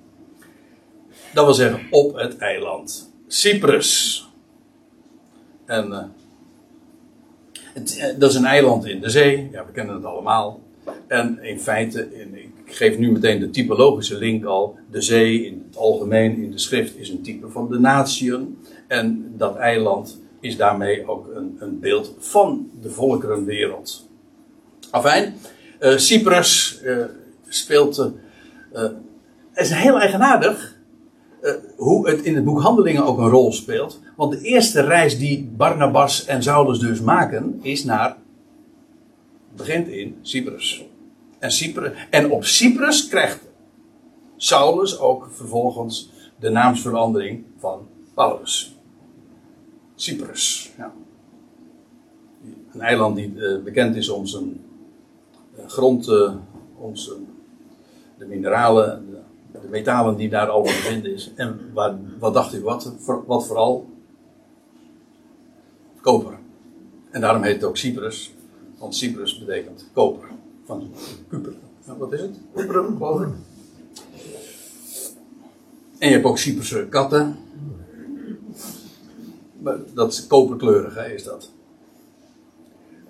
[1.34, 4.24] Dat wil zeggen, op het eiland Cyprus.
[5.65, 6.04] En uh,
[7.74, 9.50] het, uh, dat is een eiland in de zee.
[9.52, 10.60] Ja, we kennen het allemaal.
[11.08, 14.78] En in feite, ik geef nu meteen de typologische link al.
[14.92, 18.58] De zee in het algemeen in de schrift is een type van de natieën.
[18.88, 24.08] En dat eiland is daarmee ook een, een beeld van de volkerenwereld.
[24.91, 25.36] Afijn,
[25.80, 27.04] uh, Cyprus uh,
[27.47, 27.97] speelt.
[29.52, 30.78] Het is heel eigenaardig
[31.78, 33.99] hoe het in het boek Handelingen ook een rol speelt.
[34.15, 38.17] Want de eerste reis die Barnabas en Saulus dus maken, is naar.
[39.56, 40.86] begint in Cyprus.
[41.39, 43.39] En, Cyprus, en op Cyprus krijgt
[44.38, 48.79] Saulus ook vervolgens de naamsverandering van Paulus.
[50.02, 50.72] Cyprus.
[50.78, 50.94] Ja.
[52.72, 53.34] Een eiland die
[53.64, 54.62] bekend is om zijn
[55.68, 56.36] grond, uh,
[56.78, 57.12] ons,
[58.18, 59.06] de mineralen,
[59.52, 61.32] de, de, metalen die daar te vinden is.
[61.36, 62.94] En waar, wat dacht u, wat,
[63.26, 63.90] wat vooral?
[66.02, 66.38] Koper.
[67.12, 68.34] En daarom heet het ook Cyprus,
[68.78, 70.28] want Cyprus betekent koper.
[70.66, 70.92] Van
[71.28, 71.54] Kuper.
[71.98, 72.40] wat is het?
[72.54, 73.22] Kuper, geloof
[75.98, 77.38] En je hebt ook Cyprus katten.
[79.93, 81.52] Dat is koperkleurig, hè, is dat.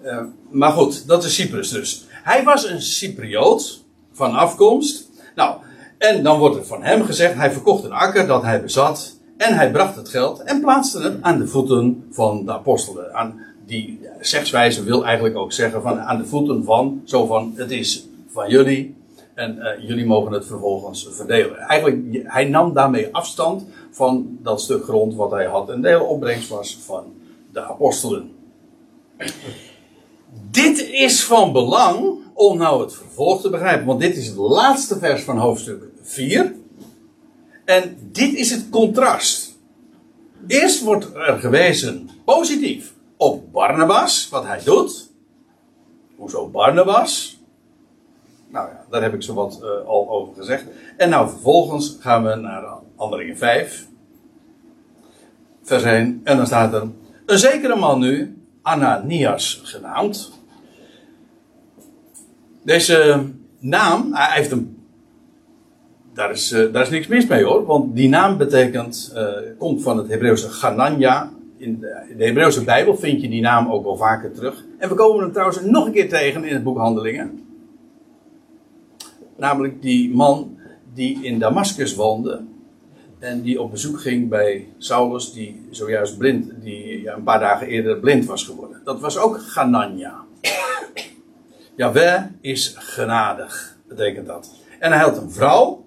[0.03, 2.05] Uh, maar goed, dat is Cyprus dus.
[2.09, 5.09] Hij was een Cypriot van afkomst.
[5.35, 5.57] Nou,
[5.97, 9.17] en dan wordt er van hem gezegd: hij verkocht een akker dat hij bezat.
[9.37, 13.13] En hij bracht het geld en plaatste het aan de voeten van de apostelen.
[13.13, 17.71] Aan die zegswijze wil eigenlijk ook zeggen: van aan de voeten van, zo van: het
[17.71, 18.97] is van jullie.
[19.33, 21.57] En uh, jullie mogen het vervolgens verdelen.
[21.57, 25.69] Eigenlijk, hij nam daarmee afstand van dat stuk grond wat hij had.
[25.69, 27.13] En de hele opbrengst was van
[27.51, 28.31] de apostelen.
[30.51, 33.85] Dit is van belang om nou het vervolg te begrijpen.
[33.85, 36.55] Want dit is het laatste vers van hoofdstuk 4.
[37.65, 39.57] En dit is het contrast.
[40.47, 45.09] Eerst wordt er gewezen positief op Barnabas, wat hij doet.
[46.15, 47.39] Hoezo Barnabas?
[48.47, 50.65] Nou ja, daar heb ik zo wat uh, al over gezegd.
[50.97, 52.63] En nou vervolgens gaan we naar
[52.99, 53.87] Handelingen 5.
[55.63, 56.21] Vers 1.
[56.23, 56.87] En dan staat er.
[57.25, 60.31] Een zekere man nu, Ananias genaamd.
[62.63, 63.25] Deze
[63.59, 64.77] naam, hij heeft een.
[66.13, 69.81] Daar is, uh, daar is niks mis mee hoor, want die naam betekent, uh, komt
[69.81, 71.31] van het Hebreeuwse Ganania.
[71.57, 74.63] In de, de Hebreeuwse Bijbel vind je die naam ook wel vaker terug.
[74.77, 77.43] En we komen hem trouwens nog een keer tegen in het boek Handelingen.
[79.37, 80.57] Namelijk die man
[80.93, 82.41] die in Damascus woonde.
[83.19, 87.67] En die op bezoek ging bij Saulus, die zojuist blind, die ja, een paar dagen
[87.67, 88.81] eerder blind was geworden.
[88.83, 90.23] Dat was ook Ganania.
[91.75, 94.51] Jaweh is genadig, betekent dat.
[94.79, 95.85] En hij had een vrouw,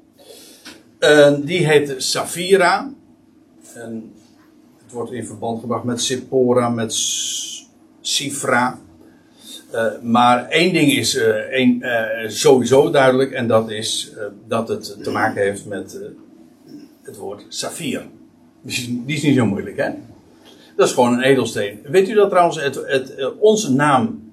[1.44, 2.92] die heette Safira.
[3.74, 4.12] En
[4.82, 6.94] het wordt in verband gebracht met Sippora, met
[8.00, 8.78] Sifra.
[9.74, 14.12] Uh, maar één ding is uh, één, uh, sowieso duidelijk, en dat is
[14.46, 15.98] dat het te maken heeft met
[17.12, 18.06] het woord safir.
[18.62, 19.90] Die is niet zo moeilijk, hè?
[20.76, 21.80] Dat is gewoon een edelsteen.
[21.82, 24.32] Weet u dat trouwens, het, het, onze naam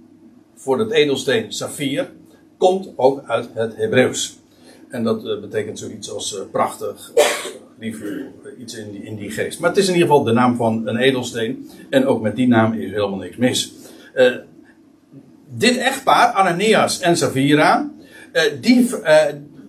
[0.55, 2.11] voor het edelsteen safir
[2.57, 4.37] komt ook uit het Hebreeuws.
[4.89, 7.11] En dat uh, betekent zoiets als uh, prachtig,
[7.79, 9.59] liever iets in die, in die geest.
[9.59, 11.69] Maar het is in ieder geval de naam van een edelsteen.
[11.89, 13.73] En ook met die naam is helemaal niks mis.
[15.49, 17.91] Dit echtpaar, Ananias en Safira,
[18.61, 18.89] die,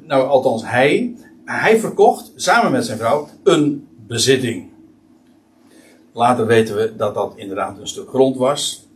[0.07, 1.14] nou althans hij,
[1.59, 4.69] hij verkocht samen met zijn vrouw een bezitting.
[6.13, 8.89] Later weten we dat dat inderdaad een stuk grond was.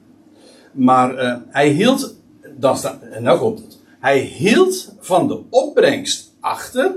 [0.73, 2.17] Maar uh, hij hield,
[2.57, 2.77] dan
[3.11, 3.79] en nou komt het.
[4.01, 6.95] Hij hield van de opbrengst achter,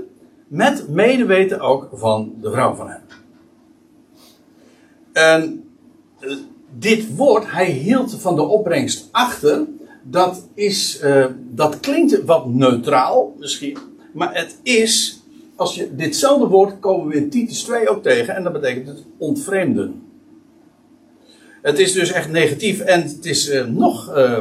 [0.48, 3.02] met medeweten ook van de vrouw van hem.
[5.12, 5.70] En
[6.20, 6.36] uh,
[6.78, 9.66] dit woord, hij hield van de opbrengst achter,
[10.02, 13.78] dat, is, uh, dat klinkt wat neutraal misschien,
[14.12, 15.17] maar het is,
[15.58, 19.04] als je ditzelfde woord komen we in Titus 2 ook tegen, en dat betekent het
[19.16, 20.02] ontvreemden.
[21.62, 24.38] Het is dus echt negatief en het is uh, nog uh,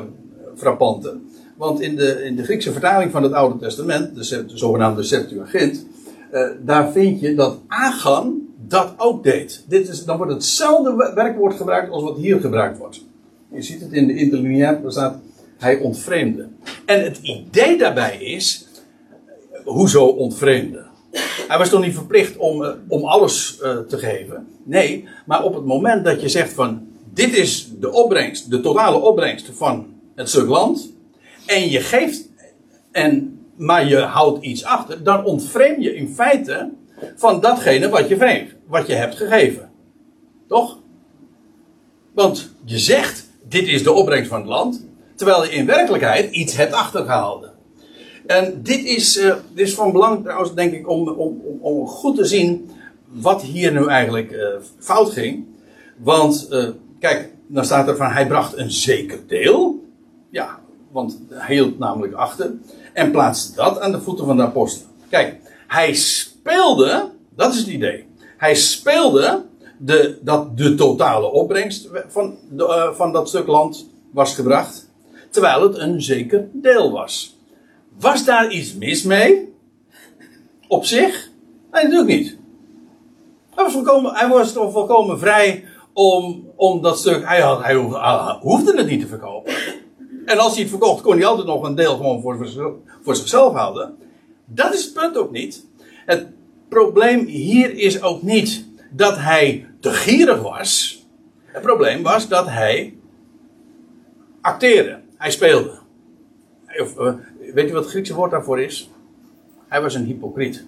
[0.55, 1.17] frappanter.
[1.55, 5.85] Want in de, in de Griekse vertaling van het Oude Testament, de, de zogenaamde Septuagint,
[6.33, 9.63] uh, daar vind je dat Agan dat ook deed.
[9.67, 13.05] Dit is, dan wordt hetzelfde werkwoord gebruikt als wat hier gebruikt wordt.
[13.51, 15.19] Je ziet het in de interlineair, daar staat
[15.57, 16.47] hij ontvreemde.
[16.85, 18.67] En het idee daarbij is,
[19.63, 20.85] hoezo ontvreemde?
[21.47, 24.47] Hij was toch niet verplicht om, om alles te geven?
[24.63, 28.97] Nee, maar op het moment dat je zegt van, dit is de opbrengst, de totale
[28.97, 30.93] opbrengst van het stuk land.
[31.45, 32.29] En je geeft,
[32.91, 36.71] en, maar je houdt iets achter, dan ontvreem je in feite
[37.15, 39.69] van datgene wat je, vreemd, wat je hebt gegeven.
[40.47, 40.79] Toch?
[42.13, 46.55] Want je zegt, dit is de opbrengst van het land, terwijl je in werkelijkheid iets
[46.55, 47.51] hebt achtergehouden.
[48.27, 52.15] En dit is, uh, dit is van belang trouwens, denk ik, om, om, om goed
[52.15, 52.69] te zien
[53.07, 54.47] wat hier nu eigenlijk uh,
[54.79, 55.45] fout ging.
[55.97, 59.85] Want uh, Kijk, dan staat er van hij bracht een zeker deel.
[60.29, 60.59] Ja,
[60.91, 62.53] want hij hield namelijk achter.
[62.93, 64.89] En plaatste dat aan de voeten van de apostelen.
[65.09, 65.35] Kijk,
[65.67, 68.05] hij speelde, dat is het idee.
[68.37, 69.45] Hij speelde
[69.77, 74.89] de, dat de totale opbrengst van, de, van dat stuk land was gebracht.
[75.29, 77.36] Terwijl het een zeker deel was.
[77.99, 79.53] Was daar iets mis mee?
[80.67, 81.29] Op zich?
[81.71, 82.37] Nee, natuurlijk niet.
[83.55, 87.27] Hij was, volkomen, hij was toch volkomen vrij om, om dat stuk.
[87.27, 87.75] Hij, had, hij
[88.41, 89.53] hoefde het niet te verkopen.
[90.25, 92.47] En als hij het verkocht, kon hij altijd nog een deel gewoon voor,
[93.01, 93.97] voor zichzelf houden.
[94.45, 95.65] Dat is het punt ook niet.
[96.05, 96.27] Het
[96.69, 101.01] probleem hier is ook niet dat hij te gierig was.
[101.45, 102.97] Het probleem was dat hij
[104.41, 104.99] acteerde.
[105.17, 105.79] Hij speelde.
[106.81, 107.13] Of, uh,
[107.53, 108.89] weet je wat het Griekse woord daarvoor is?
[109.67, 110.65] Hij was een hypocriet.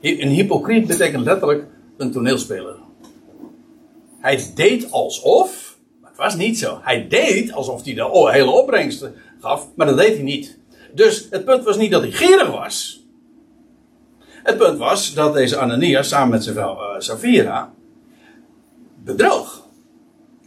[0.00, 1.64] Een hypocriet betekent letterlijk
[1.96, 2.76] een toneelspeler.
[4.18, 6.78] Hij deed alsof, maar het was niet zo.
[6.82, 10.58] Hij deed alsof hij de hele opbrengst gaf, maar dat deed hij niet.
[10.94, 13.06] Dus het punt was niet dat hij gierig was.
[14.18, 17.72] Het punt was dat deze Ananias samen met zijn vrouw uh, Safira
[19.04, 19.66] bedroog.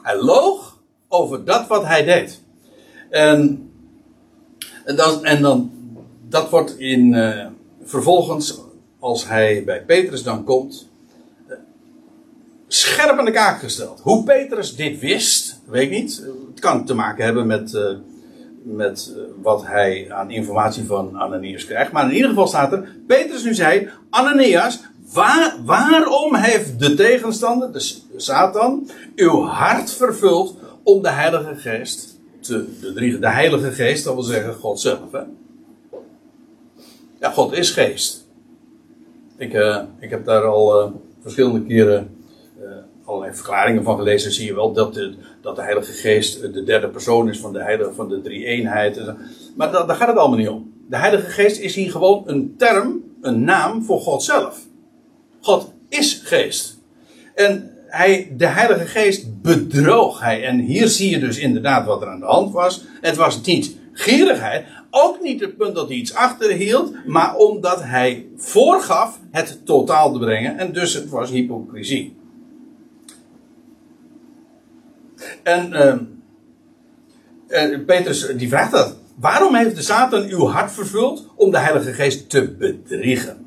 [0.02, 2.44] Hij loog over dat wat hij deed.
[3.10, 3.70] En,
[4.86, 5.72] en, dan, en dan,
[6.30, 7.46] dat wordt in, uh,
[7.84, 8.60] vervolgens,
[9.00, 10.90] als hij bij Petrus dan komt,
[12.68, 14.00] scherp aan de kaak gesteld.
[14.00, 16.24] Hoe Petrus dit wist, weet ik niet.
[16.52, 17.90] Het kan te maken hebben met, uh,
[18.64, 21.92] met wat hij aan informatie van Ananias krijgt.
[21.92, 24.80] Maar in ieder geval staat er, Petrus nu zei, Ananias,
[25.14, 32.15] waar, waarom heeft de tegenstander, de Satan, uw hart vervuld om de Heilige Geest
[32.46, 33.22] te bedriegen?
[33.22, 35.12] De Heilige Geest, dat wil zeggen God zelf.
[35.12, 35.22] Hè?
[37.20, 38.28] Ja, God is geest.
[39.38, 42.16] Ik, uh, ik heb daar al verschillende keren
[43.06, 46.88] allerlei verklaringen van gelezen, zie je wel dat de, dat de Heilige Geest de derde
[46.88, 49.02] persoon is van de, heilige, van de drie eenheid.
[49.56, 50.74] Maar da, daar gaat het allemaal niet om.
[50.90, 54.60] De Heilige Geest is hier gewoon een term, een naam voor God zelf.
[55.42, 56.80] God is geest.
[57.36, 60.46] En hij, de Heilige Geest bedroog hij.
[60.46, 62.84] En hier zie je dus inderdaad wat er aan de hand was.
[63.02, 64.66] Het was niet gierigheid.
[64.90, 66.94] Ook niet het punt dat hij iets achterhield.
[67.06, 70.58] Maar omdat hij voorgaf het totaal te brengen.
[70.58, 72.16] En dus het was hypocrisie.
[75.44, 75.72] En
[77.48, 78.98] uh, Petrus die vraagt dat.
[79.20, 83.45] Waarom heeft de Satan uw hart vervuld om de Heilige Geest te bedriegen?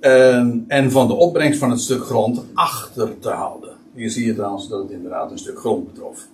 [0.00, 0.36] Uh,
[0.66, 3.76] en van de opbrengst van het stuk grond achter te houden.
[3.94, 6.26] Hier zie je trouwens dat het inderdaad een stuk grond betrof.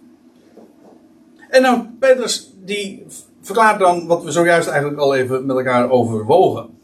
[1.48, 3.06] En nou, Petrus die
[3.40, 6.78] verklaart dan wat we zojuist eigenlijk al even met elkaar overwogen.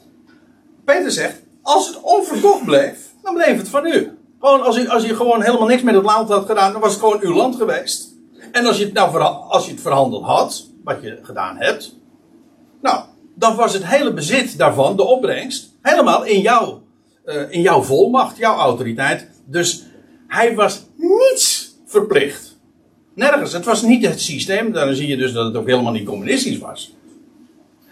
[0.85, 4.19] Peter zegt, als het onverkocht bleef, dan bleef het van u.
[4.41, 6.91] Gewoon als je, als je gewoon helemaal niks met het land had gedaan, dan was
[6.91, 8.15] het gewoon uw land geweest.
[8.53, 11.95] En als je het, nou als je het verhandeld had, wat je gedaan hebt,
[12.81, 13.05] nou,
[13.35, 16.79] dan was het hele bezit daarvan, de opbrengst, helemaal in, jou,
[17.49, 19.29] in jouw volmacht, jouw autoriteit.
[19.45, 19.87] Dus
[20.29, 22.59] hij was niets verplicht.
[23.15, 23.53] Nergens.
[23.53, 24.73] Het was niet het systeem.
[24.73, 26.95] Dan zie je dus dat het ook helemaal niet communistisch was.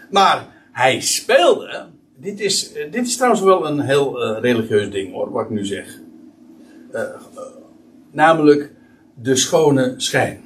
[0.09, 1.85] Maar hij speelde.
[2.17, 5.49] Dit is, eh, dit is trouwens wel een heel uh, religieus ding hoor, wat ik
[5.49, 5.99] nu zeg.
[8.11, 8.71] Namelijk
[9.13, 10.41] de schone schijn.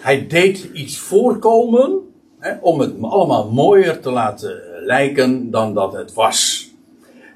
[0.00, 1.98] hij deed iets voorkomen
[2.38, 6.70] hè, om het allemaal mooier te laten lijken dan dat het was.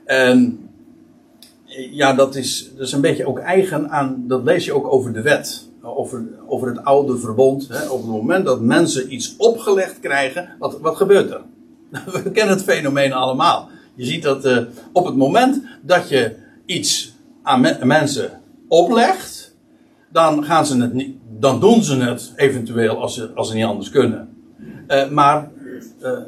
[0.04, 0.68] En
[1.90, 5.12] ja, dat is, dat is een beetje ook eigen aan, dat lees je ook over
[5.12, 5.68] de wet.
[5.82, 7.68] Over, over het oude verbond.
[7.68, 7.88] Hè.
[7.88, 11.40] Op het moment dat mensen iets opgelegd krijgen, wat, wat gebeurt er?
[12.22, 13.68] We kennen het fenomeen allemaal.
[13.94, 14.58] Je ziet dat uh,
[14.92, 16.34] op het moment dat je
[16.66, 19.54] iets aan me mensen oplegt,
[20.12, 20.92] dan gaan ze het
[21.38, 24.28] dan doen ze het eventueel als ze, als ze niet anders kunnen.
[24.88, 25.50] Uh, maar
[26.02, 26.18] uh,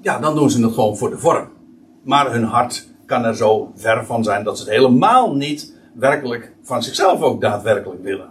[0.00, 1.48] ja, dan doen ze het gewoon voor de vorm.
[2.02, 6.52] Maar hun hart kan er zo ver van zijn dat ze het helemaal niet werkelijk
[6.62, 8.30] van zichzelf ook daadwerkelijk willen.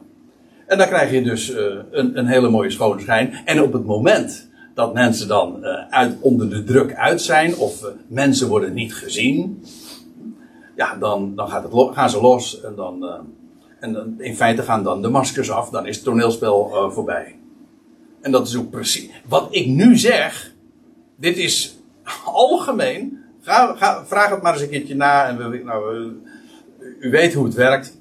[0.67, 1.57] En dan krijg je dus uh,
[1.91, 3.33] een, een, hele mooie schone schijn.
[3.45, 7.81] En op het moment dat mensen dan uh, uit, onder de druk uit zijn, of
[7.81, 9.63] uh, mensen worden niet gezien,
[10.75, 12.61] ja, dan, dan gaat het gaan ze los.
[12.61, 13.05] En, dan,
[13.79, 17.35] en dan, in feite gaan dan de maskers af, dan is het toneelspel voorbij.
[18.21, 19.09] En dat is ook precies.
[19.27, 20.53] Wat ik nu zeg,
[21.19, 21.77] dit is
[22.25, 25.27] algemeen Ga, ga, vraag het maar eens een keertje na.
[25.27, 26.13] En we, nou,
[26.99, 27.97] u weet hoe het werkt.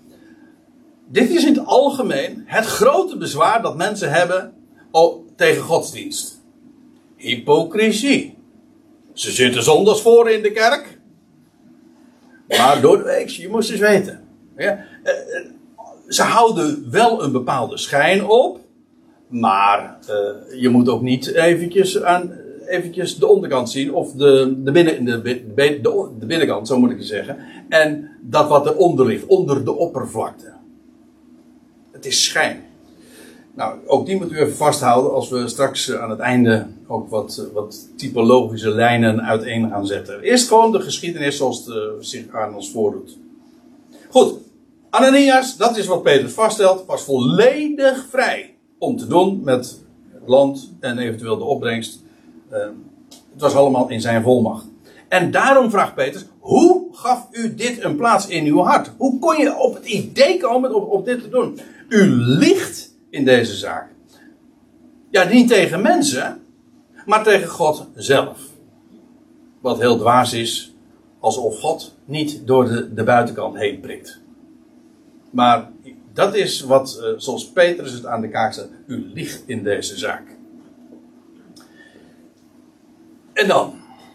[1.07, 4.53] Dit is in het algemeen het grote bezwaar dat mensen hebben
[5.37, 6.43] tegen godsdienst.
[7.17, 8.37] Hypocrisie.
[9.13, 10.99] Ze zitten zondags voor in de kerk.
[12.49, 14.25] Maar door de week, je moest eens weten.
[14.57, 15.47] Ja, eh, eh,
[16.09, 18.61] ze houden wel een bepaalde schijn op.
[19.29, 22.33] Maar uh, je moet ook niet eventjes aan
[22.69, 25.81] eventjes de onderkant zien, of de, de, binnen, de, de,
[26.19, 27.37] de binnenkant, zo moet ik zeggen.
[27.69, 30.53] En dat wat eronder ligt, onder de oppervlakte.
[31.93, 32.63] Het is schijn.
[33.55, 37.49] Nou, ook die moet u even vasthouden als we straks aan het einde ook wat,
[37.53, 40.21] wat typologische lijnen uiteen gaan zetten.
[40.21, 43.19] Eerst gewoon de geschiedenis zoals het zich aan ons voordoet.
[44.11, 44.35] Goed,
[44.91, 49.81] Ananias, dat is wat Petrus vaststelt, was volledig vrij om te doen met
[50.13, 52.03] het land en eventueel de opbrengst
[52.49, 54.67] het was allemaal in zijn volmacht.
[55.09, 58.91] En daarom vraagt Petrus: hoe gaf u dit een plaats in uw hart?
[58.97, 61.61] Hoe kon je op het idee komen om dit te doen?
[61.89, 63.89] U ligt in deze zaak.
[65.11, 66.41] Ja, niet tegen mensen,
[67.07, 68.39] maar tegen God zelf.
[69.61, 70.75] Wat heel dwaas is,
[71.21, 74.21] alsof God niet door de, de buitenkant heen prikt.
[75.31, 75.71] Maar
[76.13, 79.99] dat is wat, uh, zoals Petrus het aan de kaak zet, u ligt in deze
[79.99, 80.38] zaak.
[83.39, 83.75] En dan?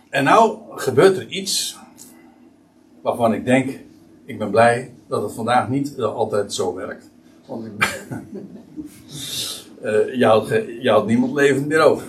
[0.10, 1.78] En nou gebeurt er iets
[3.02, 3.80] waarvan ik denk,
[4.26, 7.10] ik ben blij dat het vandaag niet altijd zo werkt.
[7.46, 7.66] Want
[9.84, 10.48] uh, je, had
[10.82, 12.08] je niemand levend meer over.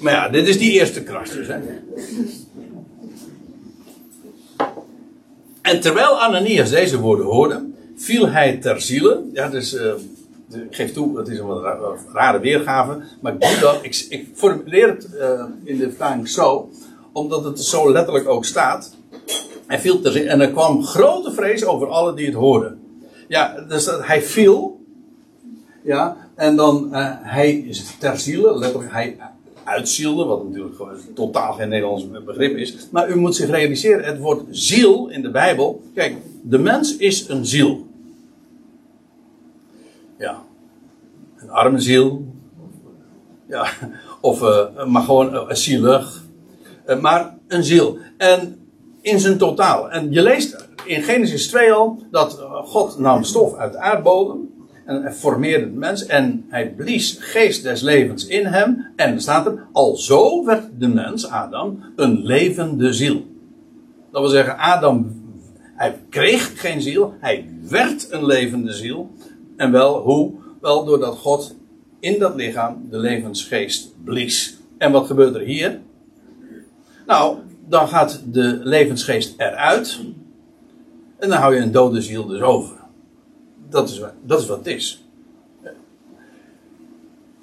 [0.00, 1.46] Maar ja, dit is die eerste kras dus.
[1.46, 1.58] Hè.
[5.62, 9.24] En terwijl Ananias deze woorden hoorde, viel hij ter ziele.
[9.32, 9.92] Ja, dus uh,
[10.52, 13.78] ik geef toe, het is een wat rare weergave, maar ik doe dat.
[13.82, 16.68] Ik, ik formuleer het uh, in de vertaling zo,
[17.12, 18.94] omdat het zo letterlijk ook staat.
[19.66, 22.80] Hij viel ter en er kwam grote vrees over alle die het hoorden.
[23.28, 24.80] Ja, dus dat, hij viel.
[25.82, 29.16] Ja, en dan uh, hij is ter ziele, letterlijk hij
[29.64, 32.88] uitzielde, wat natuurlijk gewoon totaal geen Nederlands begrip is.
[32.90, 35.82] Maar u moet zich realiseren, het woord ziel in de Bijbel.
[35.94, 37.85] Kijk, de mens is een ziel.
[40.18, 40.42] Ja.
[41.36, 42.34] Een arme ziel.
[43.48, 43.66] Ja.
[44.20, 46.24] Of uh, maar gewoon uh, zielig.
[46.86, 47.98] Uh, maar een ziel.
[48.16, 48.68] En
[49.00, 49.90] in zijn totaal.
[49.90, 54.54] En je leest in Genesis 2 al dat God nam stof uit de aardbodem.
[54.84, 56.06] En formeerde de mens.
[56.06, 58.86] En hij blies geest des levens in hem.
[58.96, 63.26] En er staat er, al zo werd de mens, Adam, een levende ziel.
[64.10, 65.22] Dat wil zeggen, Adam,
[65.74, 67.14] hij kreeg geen ziel.
[67.20, 69.10] Hij werd een levende ziel.
[69.56, 70.34] En wel hoe?
[70.60, 71.54] Wel doordat God
[72.00, 74.58] in dat lichaam de levensgeest blies.
[74.78, 75.80] En wat gebeurt er hier?
[77.06, 77.38] Nou,
[77.68, 80.00] dan gaat de levensgeest eruit.
[81.18, 82.76] En dan hou je een dode ziel dus over.
[83.68, 85.04] Dat is, dat is wat het is.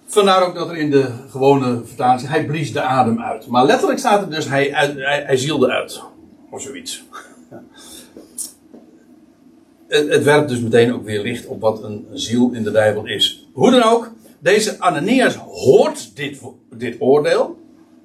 [0.05, 3.47] Vandaar ook dat er in de gewone vertaling hij blies de adem uit.
[3.47, 6.03] Maar letterlijk staat er dus hij, hij, hij zielde uit.
[6.49, 7.03] Of zoiets
[9.93, 13.47] het, werpt dus meteen ook weer licht op wat een ziel in de Bijbel is.
[13.53, 16.41] Hoe dan ook, deze Ananias hoort dit,
[16.75, 17.57] dit oordeel.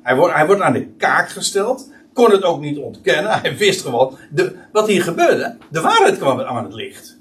[0.03, 1.91] Hij wordt, hij wordt aan de kaak gesteld.
[2.13, 3.41] Kon het ook niet ontkennen.
[3.41, 5.57] Hij wist gewoon de, wat hier gebeurde.
[5.71, 7.19] De waarheid kwam aan het licht.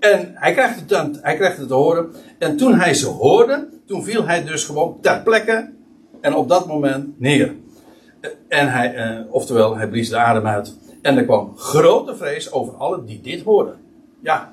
[0.00, 2.12] En hij krijgt, het, hij krijgt het te horen.
[2.38, 5.72] En toen hij ze hoorde, toen viel hij dus gewoon ter plekke.
[6.20, 7.54] En op dat moment neer.
[8.48, 10.76] En hij, eh, oftewel, hij blies de adem uit.
[11.04, 13.76] En er kwam grote vrees over allen die dit hoorden.
[14.20, 14.52] Ja,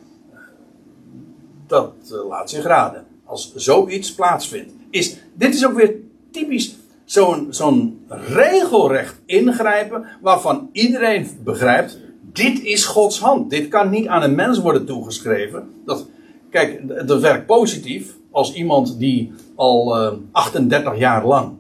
[1.68, 3.06] dat eh, laat zich raden.
[3.26, 4.72] Als zoiets plaatsvindt.
[4.90, 5.96] Is, dit is ook weer
[6.32, 6.76] typisch
[7.06, 13.50] zo'n regelrecht ingrijpen waarvan iedereen begrijpt, dit is Gods hand.
[13.50, 15.70] Dit kan niet aan een mens worden toegeschreven.
[15.86, 16.08] Dat,
[16.50, 21.54] kijk, dat werkt positief als iemand die al uh, 38 jaar lang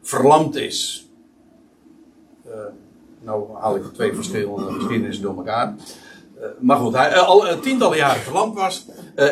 [0.00, 1.08] verlamd is.
[2.46, 2.52] Uh,
[3.26, 5.74] nou haal ik twee verschillende geschiedenissen door elkaar.
[6.38, 8.86] Uh, maar goed, hij al tientallen jaren verlamd was.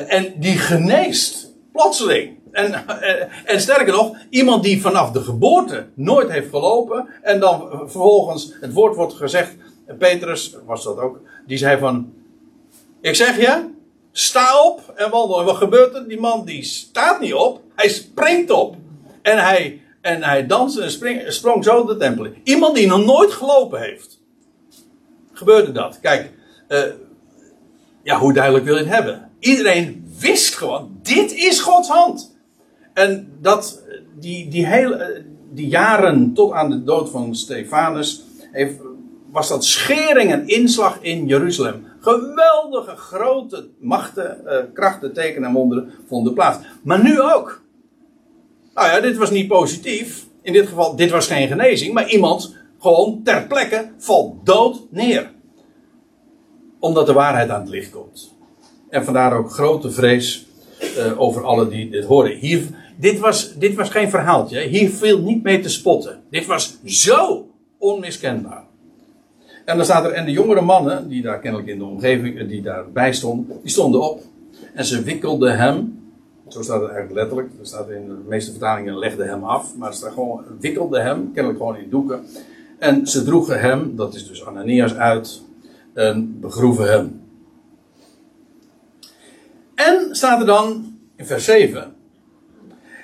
[0.09, 2.38] en die geneest plotseling.
[2.53, 2.86] En,
[3.45, 7.09] en, sterker nog, iemand die vanaf de geboorte nooit heeft gelopen.
[7.22, 9.57] En dan vervolgens het woord wordt gezegd.
[9.99, 11.20] Petrus was dat ook.
[11.47, 12.12] Die zei van.
[13.01, 13.70] Ik zeg je,
[14.12, 15.38] sta op en wandel.
[15.38, 16.09] En wat gebeurt er?
[16.09, 17.61] Die man die staat niet op.
[17.74, 18.76] Hij springt op.
[19.22, 22.36] En hij, en hij danste en sprong zo de tempel in.
[22.42, 24.20] Iemand die nog nooit gelopen heeft.
[25.32, 25.98] Gebeurde dat.
[26.00, 26.30] Kijk,
[26.68, 26.78] uh,
[28.02, 29.30] ja, hoe duidelijk wil je het hebben?
[29.38, 32.36] Iedereen wist gewoon, dit is Gods hand.
[32.92, 33.82] En dat,
[34.18, 38.22] die, die, hele, die jaren tot aan de dood van Stefanus
[39.30, 41.86] was dat schering en inslag in Jeruzalem.
[42.00, 46.59] Geweldige grote machten, uh, krachten, tekenen en wonderen vonden plaats.
[46.82, 47.62] Maar nu ook.
[48.75, 50.27] Nou ja, dit was niet positief.
[50.43, 55.33] In dit geval, dit was geen genezing, maar iemand gewoon ter plekke valt dood neer.
[56.79, 58.35] Omdat de waarheid aan het licht komt.
[58.89, 60.47] En vandaar ook grote vrees
[60.99, 62.37] uh, over alle die dit horen.
[62.37, 62.62] Hier,
[62.97, 64.61] dit, was, dit was geen verhaaltje.
[64.61, 66.20] Hier viel niet mee te spotten.
[66.31, 67.49] Dit was zo
[67.79, 68.64] onmiskenbaar.
[69.64, 72.49] En dan staat er, en de jongere mannen, die daar kennelijk in de omgeving, eh,
[72.49, 74.22] die daarbij stonden, die stonden op.
[74.75, 76.03] En ze wikkelden hem,
[76.55, 79.92] zo staat het eigenlijk letterlijk, er staat in de meeste vertalingen legden hem af, maar
[79.92, 82.24] ze staat gewoon, wikkelden hem, kennelijk gewoon in doeken.
[82.78, 85.42] En ze droegen hem, dat is dus Ananias uit,
[85.92, 87.20] en begroeven hem.
[89.74, 91.94] En staat er dan in vers 7.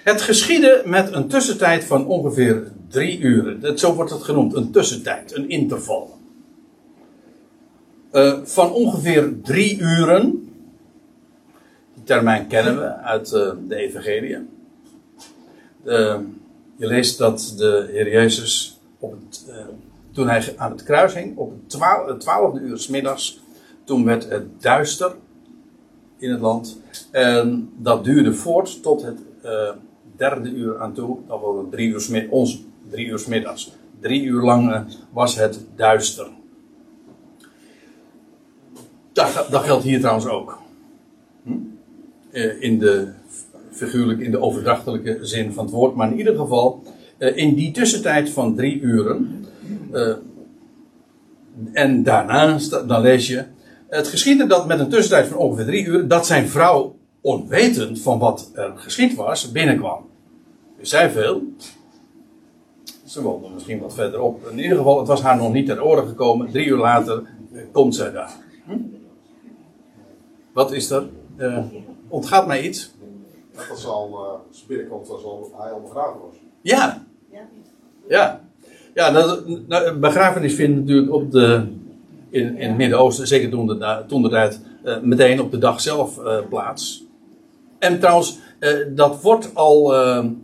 [0.05, 3.79] Het geschiedde met een tussentijd van ongeveer drie uren.
[3.79, 6.19] Zo wordt het genoemd, een tussentijd, een interval.
[8.13, 10.50] Uh, van ongeveer drie uren.
[12.05, 14.49] Termijn kennen we uit uh, de Evangelie.
[16.77, 19.57] je leest dat de Heer Jezus, op het, uh,
[20.13, 21.53] toen hij aan het kruis hing, op
[22.07, 23.41] het twaalfde uur s middags,
[23.85, 25.15] toen werd het duister
[26.19, 26.81] in het land.
[27.11, 29.19] En dat duurde voort tot het
[30.17, 31.19] derde uur aan toe.
[31.27, 32.27] Dat was drie uur,
[32.91, 33.73] drie uur middags.
[34.01, 36.27] Drie uur lang was het duister.
[39.13, 40.59] Dat, dat geldt hier trouwens ook.
[42.33, 43.09] Eh, in de
[43.71, 45.95] figuurlijk, in de overdrachtelijke zin van het woord.
[45.95, 46.83] Maar in ieder geval,
[47.19, 49.47] eh, in die tussentijd van drie uren.
[49.93, 50.15] Uh,
[51.73, 53.45] en daarna, dan lees je.
[53.89, 56.09] Het geschiedde dat met een tussentijd van ongeveer drie uur.
[56.09, 60.09] dat zijn vrouw, onwetend van wat er geschied was, binnenkwam.
[60.79, 61.43] Er zei veel.
[63.05, 64.49] Ze woonde misschien wat verderop.
[64.51, 66.51] In ieder geval, het was haar nog niet ter oren gekomen.
[66.51, 67.23] Drie uur later
[67.73, 68.33] komt zij daar.
[68.67, 68.77] Hm?
[70.53, 71.09] Wat is er?
[72.11, 72.95] Ontgaat mij iets?
[73.55, 76.35] Dat was al, uh, binnenkomt, was al, hij al begraven was.
[76.61, 77.05] Ja.
[78.09, 78.41] Ja.
[78.95, 81.67] Ja, dat, nou, begrafenis vindt natuurlijk op de,
[82.31, 85.81] in, in het Midden-Oosten, zeker toen de, toen de tijd, uh, meteen op de dag
[85.81, 87.05] zelf uh, plaats.
[87.79, 89.95] En trouwens, uh, dat wordt al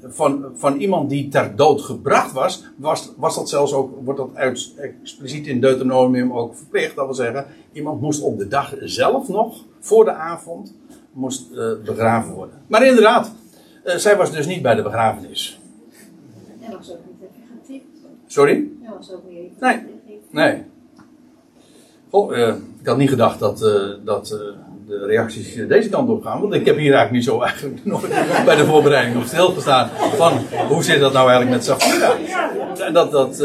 [0.02, 4.30] van, van iemand die ter dood gebracht was, was, was dat zelfs ook, wordt dat
[4.34, 6.96] uit, expliciet in Deuteronomium ook verplicht.
[6.96, 10.74] Dat wil zeggen, iemand moest op de dag zelf nog voor de avond
[11.16, 12.54] moest uh, begraven worden.
[12.66, 13.32] Maar inderdaad,
[13.84, 15.60] uh, zij was dus niet bij de begrafenis.
[16.60, 17.82] Hij was ook niet effectief.
[18.26, 18.68] Sorry?
[18.96, 19.80] Was ook niet Nee.
[20.30, 20.62] Nee.
[22.12, 23.58] Uh, ik had niet gedacht dat,
[24.04, 24.28] dat
[24.86, 26.40] de reacties deze kant op gaan.
[26.40, 28.08] Want ik heb hier eigenlijk niet zo eigenlijk nog
[28.44, 29.88] bij de voorbereiding nog stilgestaan.
[30.16, 30.32] Van
[30.68, 32.16] hoe zit dat nou eigenlijk met Safira?
[32.86, 33.36] En dat, dat,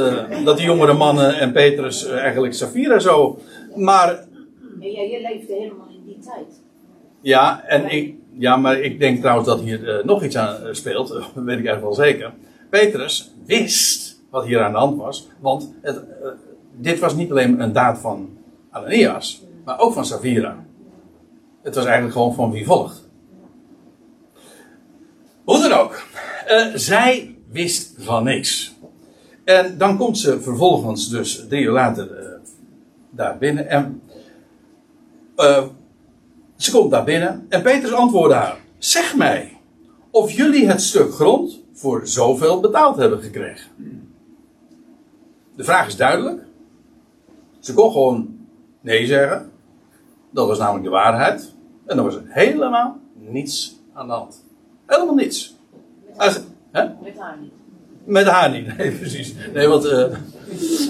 [0.46, 3.40] dat die jongere mannen en Petrus eigenlijk Safira zo.
[3.76, 4.08] Maar.
[4.80, 5.92] Ja, je leefde helemaal
[6.22, 6.61] tijd.
[7.22, 10.74] Ja, en ik, ja, maar ik denk trouwens dat hier uh, nog iets aan uh,
[10.74, 11.08] speelt.
[11.14, 12.34] Dat weet ik eigenlijk wel zeker.
[12.70, 15.28] Petrus wist wat hier aan de hand was.
[15.40, 16.28] Want het, uh,
[16.78, 18.38] dit was niet alleen een daad van
[18.70, 19.44] Ananias.
[19.66, 20.66] Maar ook van Savira.
[21.62, 23.10] Het was eigenlijk gewoon van wie volgt.
[25.44, 26.04] Hoe dan ook.
[26.76, 28.76] zij wist van niks.
[29.44, 32.40] En dan komt ze vervolgens dus drie uur later
[33.10, 33.70] daar binnen.
[33.70, 34.02] En
[36.64, 39.58] ze komt daar binnen en Petrus antwoordde haar: Zeg mij
[40.10, 43.70] of jullie het stuk grond voor zoveel betaald hebben gekregen.
[45.56, 46.42] De vraag is duidelijk.
[47.60, 48.38] Ze kon gewoon
[48.82, 49.52] nee zeggen.
[50.30, 51.54] Dat was namelijk de waarheid.
[51.86, 54.44] En dan was er helemaal niets aan de hand.
[54.86, 55.56] Helemaal niets.
[56.18, 56.40] Als,
[56.72, 56.84] hè?
[57.04, 57.52] Met haar niet.
[58.04, 59.36] Met haar niet, nee, precies.
[59.54, 60.14] Nee, want eh,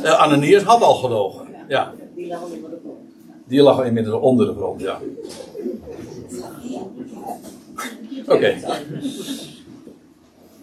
[0.03, 1.47] Ananias had al gelogen.
[1.67, 2.97] Ja, Die lag onder de grond.
[3.47, 4.99] die lag inmiddels onder de grond, ja.
[8.28, 8.55] Oké.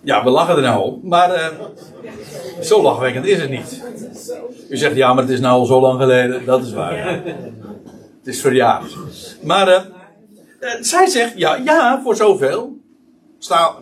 [0.03, 1.47] Ja, we lachen er nou om, maar eh,
[2.61, 3.83] zo lachwekkend is het niet.
[4.69, 6.45] U zegt ja, maar het is nou al zo lang geleden.
[6.45, 7.23] Dat is waar.
[8.19, 8.97] Het is verjaard.
[9.43, 9.83] Maar eh,
[10.61, 12.77] eh, zij zegt ja, ja, voor zoveel.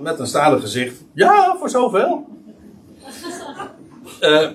[0.01, 1.05] Met een stadig gezicht.
[1.13, 2.27] Ja, voor zoveel.
[4.21, 4.49] Eh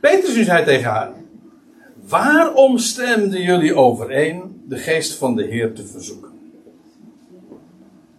[0.00, 1.12] Petrus zei tegen haar:
[2.08, 6.30] Waarom stemden jullie overeen de geest van de Heer te verzoeken?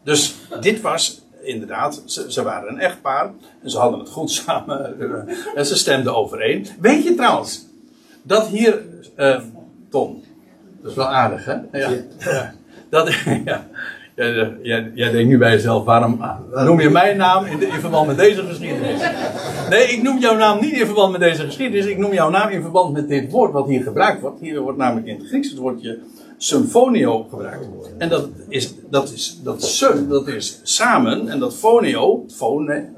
[0.04, 3.32] Dus dit was inderdaad, ze, ze waren een echtpaar
[3.64, 6.68] en ze hadden het goed samen eh, en ze stemden overeen.
[6.80, 7.66] Weet je trouwens
[8.22, 8.82] dat hier,
[9.16, 9.39] eh,
[9.89, 10.24] Tom,
[10.82, 11.58] dat is wel aardig hè?
[11.72, 11.89] Ja.
[12.20, 12.54] Ja.
[12.89, 13.14] Dat,
[13.45, 13.68] ja.
[14.16, 16.22] Jij, jij, jij denkt nu bij jezelf, waarom
[16.52, 19.02] noem je mijn naam in, de, in verband met deze geschiedenis?
[19.70, 21.86] Nee, ik noem jouw naam niet in verband met deze geschiedenis.
[21.86, 24.39] Ik noem jouw naam in verband met dit woord wat hier gebruikt wordt.
[24.39, 25.99] Hier wordt namelijk in het Grieks het woordje
[26.44, 27.68] symfonio gebruikt.
[27.98, 31.28] En dat is, dat is, dat is, dat is samen.
[31.28, 32.89] En dat fonio, fone,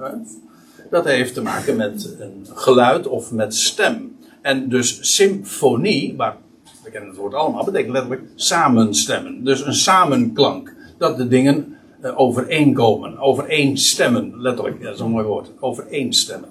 [0.90, 4.18] dat heeft te maken met een geluid of met stem.
[4.42, 6.38] En dus symfonie, maar
[6.84, 9.44] we kennen het woord allemaal, betekent letterlijk samenstemmen.
[9.44, 10.74] Dus een samenklank.
[10.98, 16.50] Dat de dingen eh, overeenkomen, overeenstemmen, letterlijk, dat is een mooi woord, overeenstemmen.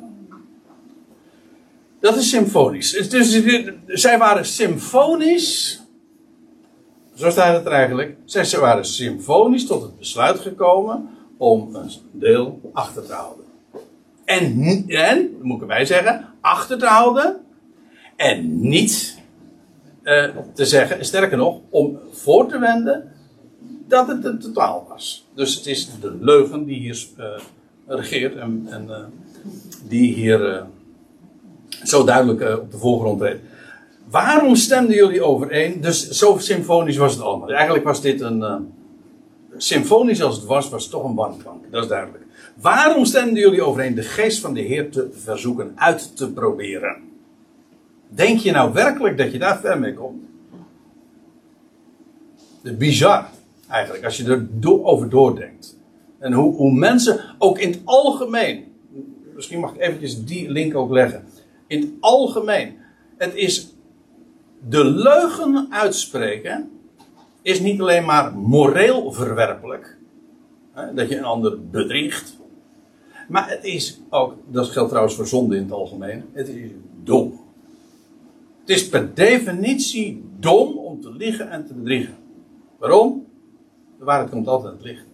[2.00, 3.08] Dat is symfonisch.
[3.08, 5.81] Dus dit- zij waren symfonisch,
[7.22, 12.70] zo staat het er eigenlijk, zij waren symfonisch tot het besluit gekomen om een deel
[12.72, 13.44] achter te houden.
[14.24, 17.36] En, en moet ik zeggen, achter te houden
[18.16, 19.18] en niet
[20.02, 23.12] eh, te zeggen, sterker nog, om voor te wenden
[23.88, 25.26] dat het een totaal was.
[25.34, 27.26] Dus het is de leugen die hier eh,
[27.86, 29.04] regeert en, en eh,
[29.88, 30.66] die hier
[31.82, 33.40] zo duidelijk op de voorgrond treedt.
[34.12, 35.80] Waarom stemden jullie overeen?
[35.80, 37.50] Dus zo symfonisch was het allemaal.
[37.52, 38.42] Eigenlijk was dit een.
[38.42, 38.56] eh,
[39.56, 41.70] symfonisch als het was, was het toch een wanklank.
[41.70, 42.24] Dat is duidelijk.
[42.60, 46.96] Waarom stemden jullie overeen de geest van de Heer te verzoeken, uit te proberen?
[48.08, 50.22] Denk je nou werkelijk dat je daar ver mee komt?
[52.78, 53.26] Bizar,
[53.68, 54.46] eigenlijk, als je er
[54.84, 55.78] over doordenkt.
[56.18, 58.64] En hoe, hoe mensen, ook in het algemeen,
[59.34, 61.24] misschien mag ik eventjes die link ook leggen.
[61.66, 62.76] In het algemeen,
[63.16, 63.72] het is
[64.68, 66.70] de leugen uitspreken,
[67.42, 69.96] is niet alleen maar moreel verwerpelijk,
[70.72, 72.40] hè, dat je een ander bedriegt,
[73.28, 76.70] maar het is ook, dat geldt trouwens voor zonde in het algemeen, het is
[77.02, 77.40] dom.
[78.60, 82.14] Het is per definitie dom om te liegen en te bedriegen.
[82.78, 83.26] Waarom?
[83.98, 85.04] De waarheid komt altijd aan het licht.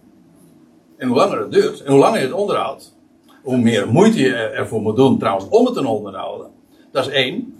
[0.97, 2.95] En hoe langer het duurt, en hoe langer je het onderhoudt,
[3.43, 6.51] hoe meer moeite je ervoor moet doen trouwens om het te onderhouden.
[6.91, 7.58] Dat is één.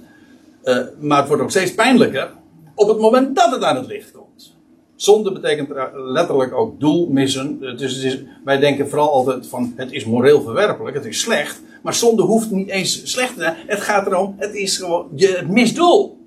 [0.69, 2.31] Eh, maar het wordt ook steeds pijnlijker
[2.75, 4.57] op het moment dat het aan het licht komt.
[4.95, 7.59] Zonde betekent letterlijk ook doel missen.
[7.59, 11.61] Dus het is, wij denken vooral altijd van het is moreel verwerpelijk, het is slecht.
[11.81, 13.55] Maar zonde hoeft niet eens slecht te zijn.
[13.67, 16.17] Het gaat erom, het is gewoon je, misdoel.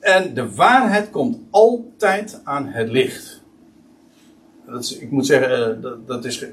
[0.00, 3.42] En de waarheid komt altijd aan het licht.
[4.66, 6.44] Dat is, ik moet zeggen, eh, dat, dat, is,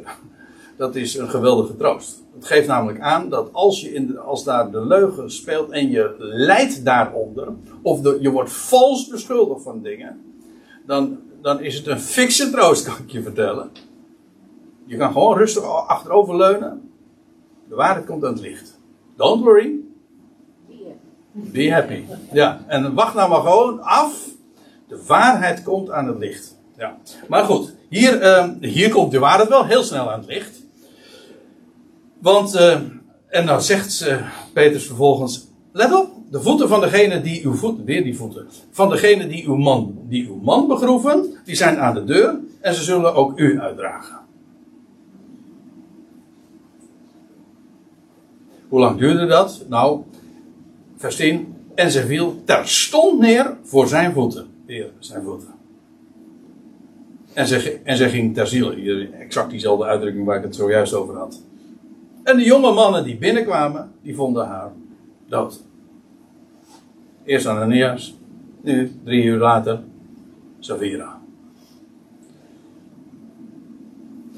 [0.78, 2.24] dat is een geweldige troost.
[2.36, 6.16] Het geeft namelijk aan dat als, je in als daar de leugen speelt en je
[6.20, 7.48] lijdt daaronder,
[7.82, 10.22] of je wordt vals beschuldigd van dingen,
[10.86, 13.70] dan, dan is het een fikse troost, kan ik je vertellen.
[14.86, 16.92] Je kan gewoon rustig achteroverleunen.
[17.70, 18.80] De waarheid komt aan het licht.
[19.16, 19.80] Don't worry,
[21.32, 22.04] be happy.
[22.32, 24.28] Ja, en wacht nou maar gewoon af.
[24.88, 26.58] De waarheid komt aan het licht.
[26.78, 26.98] Ja.
[27.28, 30.63] Maar goed, hier, eh, hier komt de waarheid wel heel snel aan het licht.
[32.24, 32.80] Want, eh,
[33.28, 37.86] en nou zegt uh, Petrus vervolgens, let op, de voeten van degene die uw voeten,
[37.86, 41.94] weer die voeten, van degene die uw man, die uw man begroeven, die zijn aan
[41.94, 44.20] de deur en ze zullen ook u uitdragen.
[48.68, 49.66] Hoe lang duurde dat?
[49.70, 50.02] Nou,
[50.98, 51.56] vers 10.
[51.76, 54.48] En ze viel terstond neer voor zijn voeten.
[54.66, 55.54] Weer zijn voeten.
[57.34, 59.10] En ze, en ze ging ter ziele.
[59.10, 61.42] Exact diezelfde uitdrukking waar ik het zojuist over had.
[62.24, 64.72] En de jonge mannen die binnenkwamen, die vonden haar
[65.28, 65.64] dood.
[67.24, 68.16] Eerst Ananias,
[68.62, 69.80] nu drie uur later
[70.60, 71.22] Savira.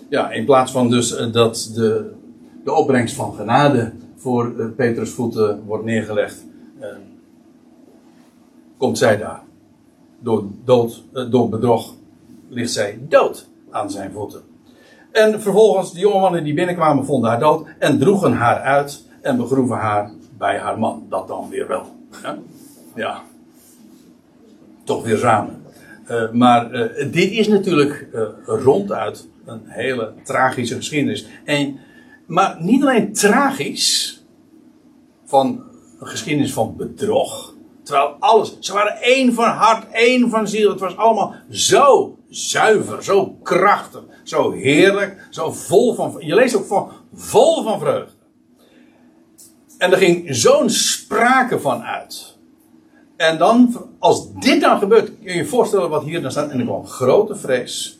[0.10, 2.12] Ja, in plaats van dus eh, dat de,
[2.64, 6.46] de opbrengst van genade voor uh, Petrus voeten wordt neergelegd,
[6.80, 6.88] uh,
[8.78, 9.44] komt zij daar.
[10.26, 11.94] door, dood, eh, door bedrog
[12.50, 14.42] ligt zij dood aan zijn voeten.
[15.16, 19.38] En vervolgens, de jonge mannen die binnenkwamen vonden haar dood en droegen haar uit en
[19.38, 21.06] begroeven haar bij haar man.
[21.10, 21.86] Dat dan weer wel.
[22.96, 23.22] Ja,
[24.84, 25.64] toch weer samen.
[26.06, 31.28] Eh, maar eh, dit is natuurlijk eh, ronduit een hele tragische geschiedenis.
[31.44, 31.80] En,
[32.26, 34.24] maar niet alleen tragisch,
[35.26, 35.64] van
[36.00, 37.54] een geschiedenis van bedrog.
[37.84, 40.70] Terwijl alles, ze waren één van hart, één van ziel.
[40.70, 46.16] Het was allemaal zo zuiver, zo krachtig, zo heerlijk, zo vol van.
[46.20, 48.14] Je leest ook van vol van vreugde.
[49.78, 52.38] En er ging zo'n sprake van uit.
[53.18, 56.50] En dan, als dit dan gebeurt, kun je je voorstellen wat hier dan staat.
[56.50, 58.00] En er kwam grote vrees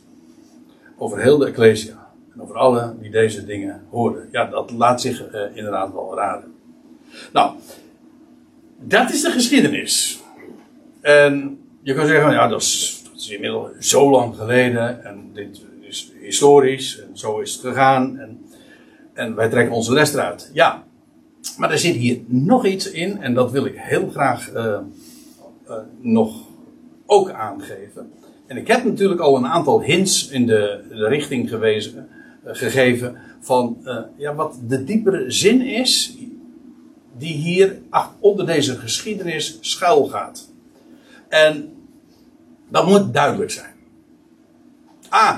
[0.96, 2.06] over heel de Ecclesia.
[2.34, 4.28] En over alle die deze dingen hoorden.
[4.30, 6.54] Ja, dat laat zich uh, inderdaad wel raden.
[7.32, 7.52] Nou,
[8.78, 10.20] dat is de geschiedenis.
[11.00, 15.04] En je kan zeggen, ja, dat is, dat is inmiddels zo lang geleden.
[15.04, 17.00] En dit is historisch.
[17.00, 18.18] En zo is het gegaan.
[18.18, 18.44] En,
[19.12, 20.50] en wij trekken onze les eruit.
[20.52, 20.84] Ja,
[21.58, 23.22] maar er zit hier nog iets in.
[23.22, 24.78] En dat wil ik heel graag uh,
[25.68, 26.36] uh, nog
[27.06, 28.12] ook aangeven.
[28.46, 32.08] En ik heb natuurlijk al een aantal hints in de, de richting gewezen,
[32.46, 33.16] uh, gegeven.
[33.40, 33.76] Van
[34.16, 36.16] ja, wat de diepere zin is
[37.18, 37.78] die hier
[38.18, 40.52] onder deze geschiedenis schuil gaat.
[41.28, 41.75] En
[42.68, 43.74] dat moet duidelijk zijn.
[45.08, 45.36] Ah,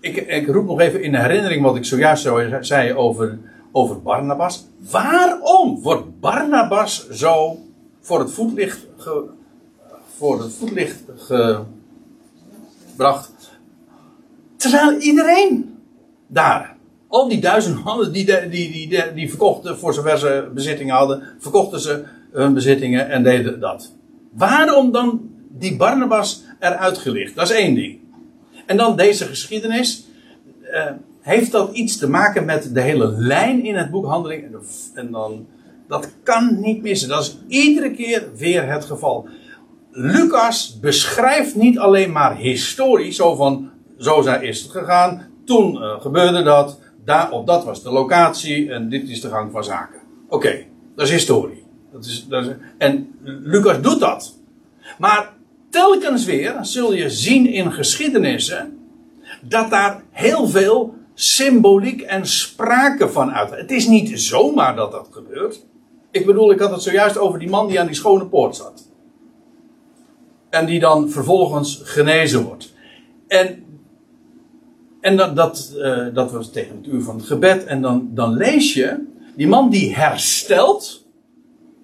[0.00, 3.38] ik, ik roep nog even in herinnering wat ik zojuist zo zei over,
[3.72, 4.66] over Barnabas.
[4.90, 7.58] Waarom wordt Barnabas zo
[8.00, 9.24] voor het voetlicht, ge,
[10.16, 13.32] voor het voetlicht gebracht?
[14.56, 15.78] Terwijl iedereen
[16.26, 16.76] daar
[17.08, 21.22] al die duizend mannen die, die, die, die, die verkochten voor zover ze bezittingen hadden,
[21.38, 23.92] verkochten ze hun bezittingen en deden dat.
[24.32, 27.34] Waarom dan die Barnabas eruit gelicht?
[27.34, 27.98] Dat is één ding.
[28.66, 30.06] En dan deze geschiedenis.
[30.72, 30.90] Uh,
[31.20, 34.56] heeft dat iets te maken met de hele lijn in het boek Handeling?
[34.94, 35.46] En dan,
[35.88, 37.08] dat kan niet missen.
[37.08, 39.28] Dat is iedere keer weer het geval.
[39.90, 46.42] Lucas beschrijft niet alleen maar historisch, zo van, zo is het gegaan, toen uh, gebeurde
[46.42, 50.00] dat, daar, op dat was de locatie en dit is de gang van zaken.
[50.28, 51.64] Oké, dat is historie.
[51.92, 54.36] Dat is, dat is, en Lucas doet dat.
[54.98, 55.32] Maar
[55.70, 58.78] telkens weer zul je zien in geschiedenissen
[59.42, 63.50] dat daar heel veel symboliek en sprake van uit.
[63.50, 65.66] Het is niet zomaar dat dat gebeurt.
[66.10, 68.86] Ik bedoel, ik had het zojuist over die man die aan die schone poort zat.
[70.50, 72.72] En die dan vervolgens genezen wordt.
[73.26, 73.62] En
[75.00, 77.64] en dat, dat, uh, dat was tegen het uur van het gebed.
[77.64, 79.06] En dan, dan lees je,
[79.36, 81.06] die man die herstelt.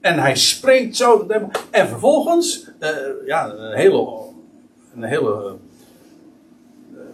[0.05, 1.27] En hij spreekt zo.
[1.71, 2.89] En vervolgens, uh,
[3.27, 4.09] ja, een hele.
[4.95, 5.57] Een hele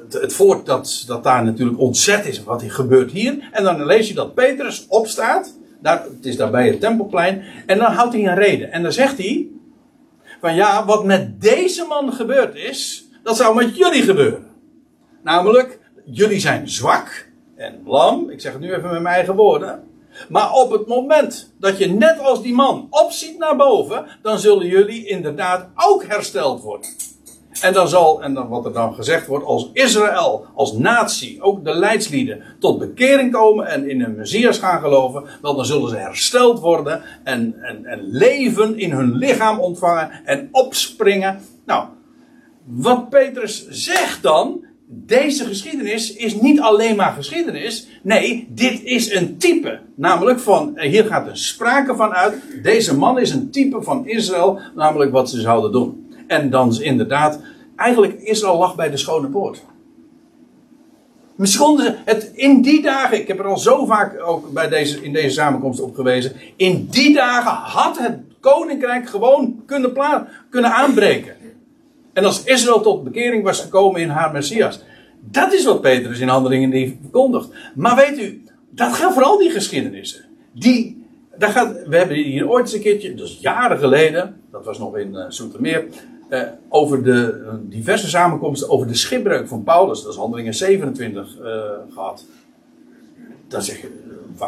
[0.02, 2.44] het, het voort dat, dat daar natuurlijk ontzet is.
[2.44, 3.48] Wat er gebeurt hier.
[3.52, 5.54] En dan lees je dat Petrus opstaat.
[5.80, 7.42] Daar, het is daar bij het tempelplein.
[7.66, 8.72] En dan houdt hij een reden.
[8.72, 9.48] En dan zegt hij.
[10.40, 13.08] Van ja, wat met deze man gebeurd is.
[13.22, 14.46] Dat zou met jullie gebeuren.
[15.22, 17.26] Namelijk, jullie zijn zwak
[17.56, 18.30] en lam.
[18.30, 19.89] Ik zeg het nu even met mijn eigen woorden.
[20.28, 24.66] Maar op het moment dat je net als die man opziet naar boven, dan zullen
[24.66, 26.90] jullie inderdaad ook hersteld worden.
[27.60, 31.64] En dan zal, en dan wat er dan gezegd wordt, als Israël, als natie, ook
[31.64, 35.96] de leidslieden, tot bekering komen en in een Messias gaan geloven, wel dan zullen ze
[35.96, 41.40] hersteld worden en, en, en leven in hun lichaam ontvangen en opspringen.
[41.66, 41.84] Nou,
[42.64, 47.88] wat Petrus zegt dan, deze geschiedenis is niet alleen maar geschiedenis.
[48.02, 49.78] Nee, dit is een type.
[49.94, 52.34] Namelijk van, eh, hier gaat er sprake van uit.
[52.62, 54.60] Deze man is een type van Israël.
[54.74, 56.14] Namelijk wat ze zouden doen.
[56.26, 57.40] En dan is inderdaad,
[57.76, 59.62] eigenlijk Israël lag bij de schone poort.
[61.36, 65.12] Misschien het in die dagen, ik heb er al zo vaak ook bij deze, in
[65.12, 66.32] deze samenkomst op gewezen.
[66.56, 69.92] In die dagen had het koninkrijk gewoon kunnen,
[70.50, 71.34] kunnen aanbreken.
[72.12, 74.80] En als Israël tot bekering was gekomen in haar Messias.
[75.20, 77.48] Dat is wat Petrus in handelingen die verkondigt.
[77.74, 80.24] Maar weet u, dat gaat vooral die geschiedenissen.
[80.52, 81.04] Die,
[81.36, 84.96] daar gaat, we hebben hier ooit eens een keertje, dus jaren geleden, dat was nog
[84.96, 85.84] in uh, Soetermeer,
[86.30, 91.36] uh, over de uh, diverse samenkomsten over de schipbreuk van Paulus, dat is handelingen 27
[91.94, 92.24] gehad.
[93.48, 93.88] Dan zeg je,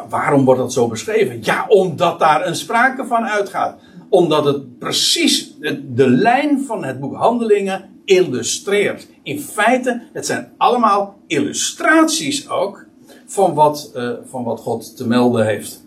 [0.09, 1.39] waarom wordt dat zo beschreven?
[1.43, 3.81] Ja, omdat daar een sprake van uitgaat
[4.13, 5.55] omdat het precies
[5.95, 9.07] de, lijn van het boek Handelingen illustreert.
[9.23, 12.85] In feite, het zijn allemaal illustraties ook
[13.27, 15.85] van wat, uh, van wat God te melden heeft.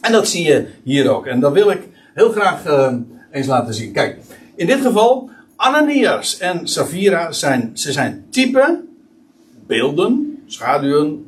[0.00, 1.26] En dat zie je hier ook.
[1.26, 2.94] En dat wil ik heel graag uh,
[3.30, 3.92] eens laten zien.
[3.92, 4.18] Kijk,
[4.54, 8.88] in dit geval, Ananias en Safira zijn, ze zijn typen,
[9.66, 11.25] beelden, schaduwen,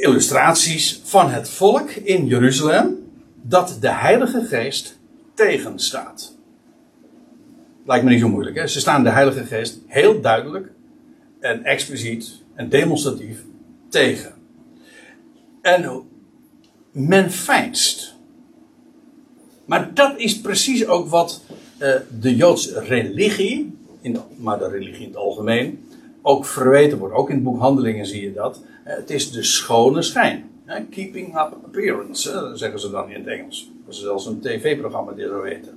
[0.00, 3.10] illustraties van het volk in Jeruzalem
[3.42, 4.98] dat de Heilige Geest
[5.34, 6.36] tegenstaat.
[7.84, 8.66] Lijkt me niet zo moeilijk, hè?
[8.66, 10.70] Ze staan de Heilige Geest heel duidelijk
[11.40, 13.44] en expliciet en demonstratief
[13.88, 14.32] tegen.
[15.62, 16.02] En
[16.92, 18.16] men feinst.
[19.64, 21.42] Maar dat is precies ook wat
[21.78, 25.87] uh, de Joodse religie, in maar de religie in het algemeen,
[26.22, 27.14] ook verweten wordt.
[27.14, 28.62] Ook in het boek Handelingen zie je dat.
[28.86, 30.50] Uh, het is de schone schijn.
[30.66, 33.70] Uh, keeping up appearance, zeggen ze dan in het Engels.
[33.84, 35.70] Dat is zelfs een tv-programma die zo heet.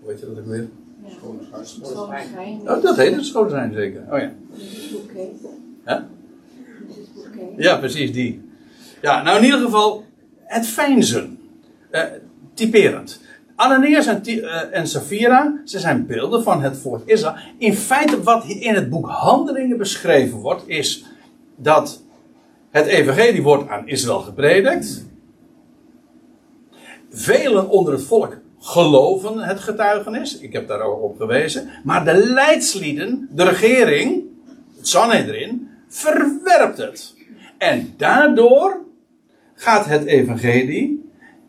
[0.00, 0.68] Hoe heet dat ook weer?
[1.08, 1.66] Schone schijn.
[1.66, 2.60] Schone schijn.
[2.60, 4.02] Oh, dat heet het schone schijn zeker.
[4.10, 4.32] Oh ja.
[4.92, 6.02] Bouquet.
[7.56, 8.42] Ja, precies die.
[9.02, 10.04] Ja, nou in ieder geval
[10.44, 11.38] het fijnzen.
[11.90, 12.02] Eh,
[12.54, 13.20] typerend.
[13.56, 17.36] Ananias en, eh, en Safira, ze zijn beelden van het volk Israël.
[17.58, 21.04] In feite wat in het boek Handelingen beschreven wordt, is
[21.56, 22.02] dat
[22.70, 25.04] het evangelie wordt aan Israël gepredikt.
[27.10, 30.38] Velen onder het volk geloven het getuigenis.
[30.38, 31.68] Ik heb daar ook op gewezen.
[31.84, 34.22] Maar de leidslieden, de regering,
[34.76, 37.14] het Sanhedrin, verwerpt het.
[37.58, 38.84] En daardoor
[39.54, 41.03] gaat het evangelie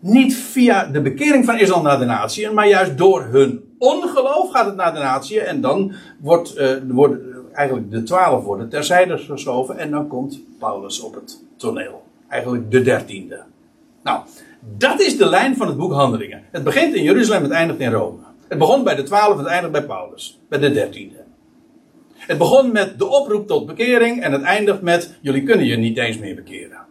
[0.05, 4.65] niet via de bekering van Israël naar de natie, maar juist door hun ongeloof gaat
[4.65, 5.41] het naar de natie.
[5.41, 6.71] En dan wordt, eh,
[7.51, 12.03] eigenlijk de twaalf worden terzijde geschoven en dan komt Paulus op het toneel.
[12.27, 13.43] Eigenlijk de dertiende.
[14.03, 14.19] Nou,
[14.77, 16.43] dat is de lijn van het boek Handelingen.
[16.51, 18.19] Het begint in Jeruzalem, het eindigt in Rome.
[18.47, 21.23] Het begon bij de twaalf, het eindigt bij Paulus, bij de dertiende.
[22.15, 25.97] Het begon met de oproep tot bekering en het eindigt met: jullie kunnen je niet
[25.97, 26.84] eens meer bekeren.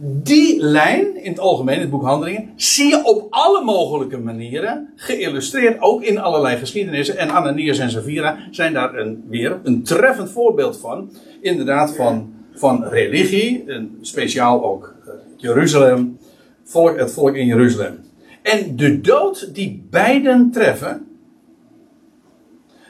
[0.00, 4.92] Die lijn in het algemeen, in het boek Handelingen, zie je op alle mogelijke manieren
[4.96, 7.16] geïllustreerd, ook in allerlei geschiedenissen.
[7.16, 11.10] En Ananias en Safira zijn daar een, weer een treffend voorbeeld van.
[11.40, 16.18] Inderdaad, van, van religie, en speciaal ook eh, Jeruzalem,
[16.64, 18.00] volk, het volk in Jeruzalem.
[18.42, 21.06] En de dood die beiden treffen,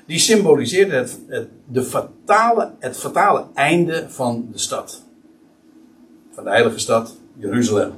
[0.06, 5.06] die symboliseert het, het, de fatale, het fatale einde van de stad.
[6.39, 7.93] Van de heilige stad, Jeruzalem.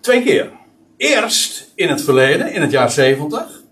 [0.00, 0.52] Twee keer.
[0.96, 3.62] Eerst in het verleden, in het jaar 70.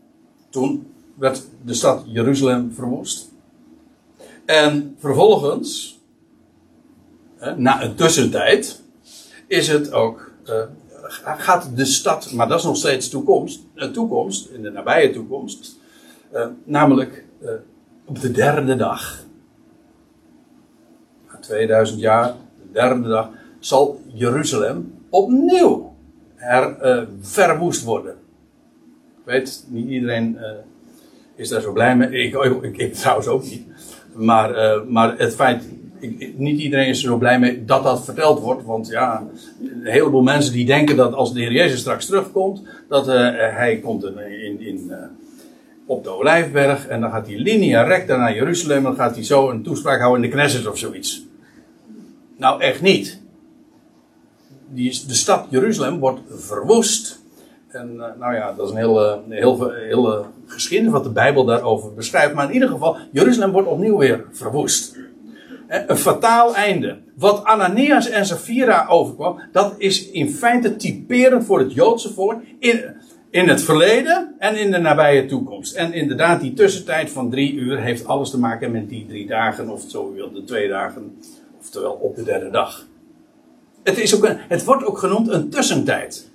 [0.51, 3.33] Toen werd de stad Jeruzalem verwoest.
[4.45, 6.01] En vervolgens,
[7.57, 8.83] na een tussentijd,
[9.47, 10.63] is het ook, eh,
[11.23, 13.61] gaat de stad, maar dat is nog steeds toekomst,
[13.93, 15.77] toekomst, in de nabije toekomst,
[16.31, 17.51] eh, namelijk eh,
[18.05, 19.25] op de derde dag,
[21.29, 22.35] na 2000 jaar,
[22.77, 25.95] derde dag, zal Jeruzalem opnieuw
[26.35, 28.13] her, eh, verwoest worden.
[29.19, 30.51] Ik weet, niet iedereen eh,
[31.35, 32.09] is daar zo blij mee.
[32.11, 33.63] Ik, ik, ik trouwens ook niet.
[34.15, 35.65] Maar, eh, maar het feit,
[36.37, 38.65] niet iedereen is er zo blij mee dat dat verteld wordt.
[38.65, 39.27] Want ja,
[39.61, 44.05] een heleboel mensen die denken dat als de Heer Jezus straks terugkomt, dat hij komt
[44.05, 44.93] in, in,
[45.87, 49.25] op de Olijfberg en dan gaat hij linea recta naar Jeruzalem en dan gaat hij
[49.25, 51.26] zo een toespraak houden in de Knesset of zoiets.
[52.37, 53.21] Nou, echt niet.
[54.69, 57.25] Die, de stad Jeruzalem wordt verwoest.
[57.69, 61.95] En eh, nou ja, dat is een hele, heel, hele geschiedenis wat de Bijbel daarover
[61.95, 62.35] beschrijft.
[62.35, 64.97] Maar in ieder geval, Jeruzalem wordt opnieuw weer verwoest.
[65.67, 66.99] Eh, Een fataal einde.
[67.15, 72.85] Wat Ananias en Safira overkwam, dat is in feite typerend voor het Joodse volk in,
[73.31, 75.75] in het verleden en in de nabije toekomst.
[75.75, 79.69] En inderdaad, die tussentijd van drie uur heeft alles te maken met die drie dagen,
[79.69, 81.19] of zo u wilt, de twee dagen,
[81.67, 82.87] oftewel op de derde dag.
[83.83, 86.31] Het, is ook een, het wordt ook genoemd een tussentijd.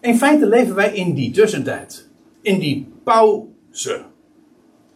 [0.00, 2.08] In feite leven wij in die tussentijd.
[2.42, 4.02] In die pauze.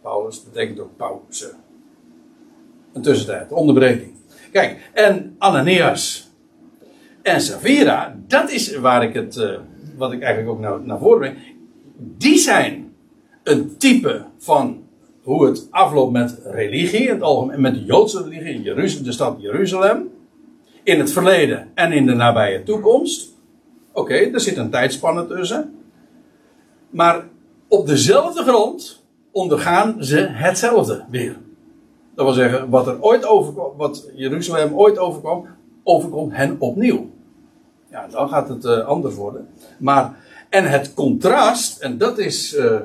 [0.01, 1.53] Paulus betekent ook pauze.
[2.93, 4.13] Een tussentijd, onderbreking.
[4.51, 6.31] Kijk, en Ananias
[7.21, 9.59] en Safira, dat is waar ik het, eh,
[9.97, 11.37] wat ik eigenlijk ook naar, naar voren breng.
[11.97, 12.93] Die zijn
[13.43, 14.84] een type van
[15.25, 20.09] hoe het afloopt met religie, het algemeen, met de Joodse religie in de stad Jeruzalem.
[20.83, 23.33] In het verleden en in de nabije toekomst.
[23.91, 25.75] Oké, er zit een tijdspanne tussen.
[26.89, 27.27] Maar
[27.67, 31.37] op dezelfde grond ondergaan ze hetzelfde weer.
[32.15, 35.45] Dat wil zeggen, wat er ooit overkwam, wat Jeruzalem ooit overkwam,
[35.83, 37.09] overkomt hen opnieuw.
[37.89, 39.47] Ja, dan gaat het eh, anders worden.
[39.79, 40.17] Maar,
[40.49, 42.79] en het contrast, en dat is, eh,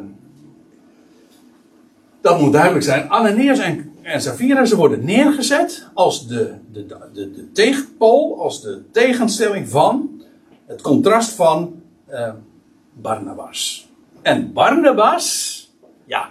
[2.21, 3.11] dat moet duidelijk zijn.
[3.11, 4.21] Ananias en, en
[4.66, 10.23] ze worden neergezet als de, de, de, de, de tegenpool, als de tegenstelling van
[10.66, 12.33] het contrast van eh,
[12.93, 13.89] Barnabas.
[14.23, 15.68] En Barnabas,
[16.07, 16.31] ja,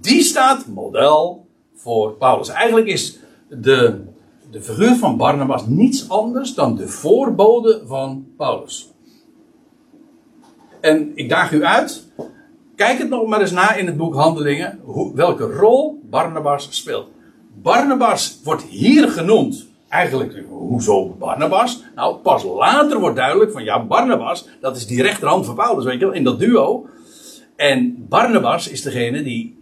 [0.00, 2.48] die staat model voor Paulus.
[2.48, 3.18] Eigenlijk is
[3.48, 4.04] de,
[4.50, 8.92] de figuur van Barnabas niets anders dan de voorbode van Paulus.
[10.80, 12.06] En ik daag u uit,
[12.76, 17.08] kijk het nog maar eens na in het boek Handelingen, hoe, welke rol Barnabas speelt.
[17.62, 19.66] Barnabas wordt hier genoemd.
[19.88, 21.82] Eigenlijk, hoezo Barnabas?
[21.94, 25.98] Nou, pas later wordt duidelijk van ja, Barnabas, dat is die rechterhand van Paulus, weet
[25.98, 26.86] je wel, in dat duo.
[27.56, 29.58] En Barnabas is degene die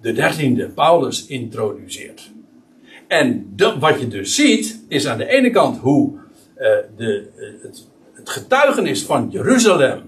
[0.00, 2.30] de dertiende Paulus introduceert.
[3.08, 6.22] En wat je dus ziet, is aan de ene kant hoe uh,
[6.96, 10.02] de, uh, het, het, getuigenis van Jeruzalem,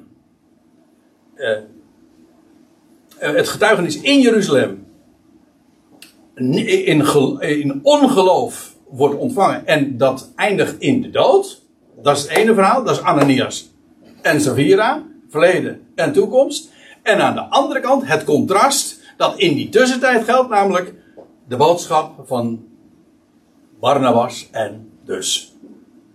[1.37, 1.59] uh,
[3.19, 4.87] het getuigenis in Jeruzalem,
[6.35, 11.63] in, ongeloof wordt ontvangen en dat eindigt in de dood.
[12.03, 13.71] Dat is het ene verhaal, dat is Ananias
[14.23, 16.71] en Savira, verleden en toekomst.
[17.03, 20.95] En aan de andere kant het contrast dat in die tussentijd geldt, namelijk
[21.49, 22.67] de boodschap van
[23.81, 25.55] Barnabas en dus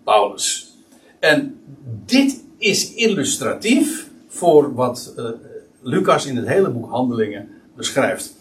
[0.04, 0.78] Paulus.
[1.20, 1.62] En
[2.06, 5.30] dit is illustratief voor wat uh,
[5.84, 8.36] Lucas in het hele boek Handelingen beschrijft.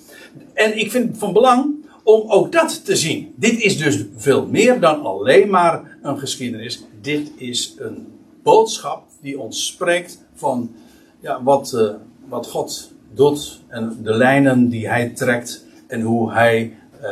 [0.55, 3.34] En ik vind het van belang om ook dat te zien.
[3.36, 6.84] Dit is dus veel meer dan alleen maar een geschiedenis.
[7.01, 8.07] Dit is een
[8.43, 10.74] boodschap die ons spreekt van
[11.20, 11.90] ja, wat, uh,
[12.28, 17.09] wat God doet en de lijnen die hij trekt en hoe hij uh,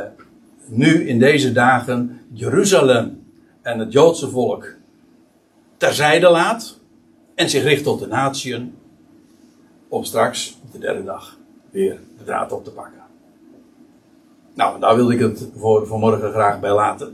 [0.66, 3.22] nu in deze dagen Jeruzalem
[3.62, 4.74] en het Joodse volk
[5.76, 6.78] terzijde laat
[7.34, 8.74] en zich richt tot de natieën
[9.90, 11.36] om straks de derde dag
[11.70, 12.98] weer de draad op te pakken.
[14.54, 17.08] Nou, daar wilde ik het voor vanmorgen graag bij laten.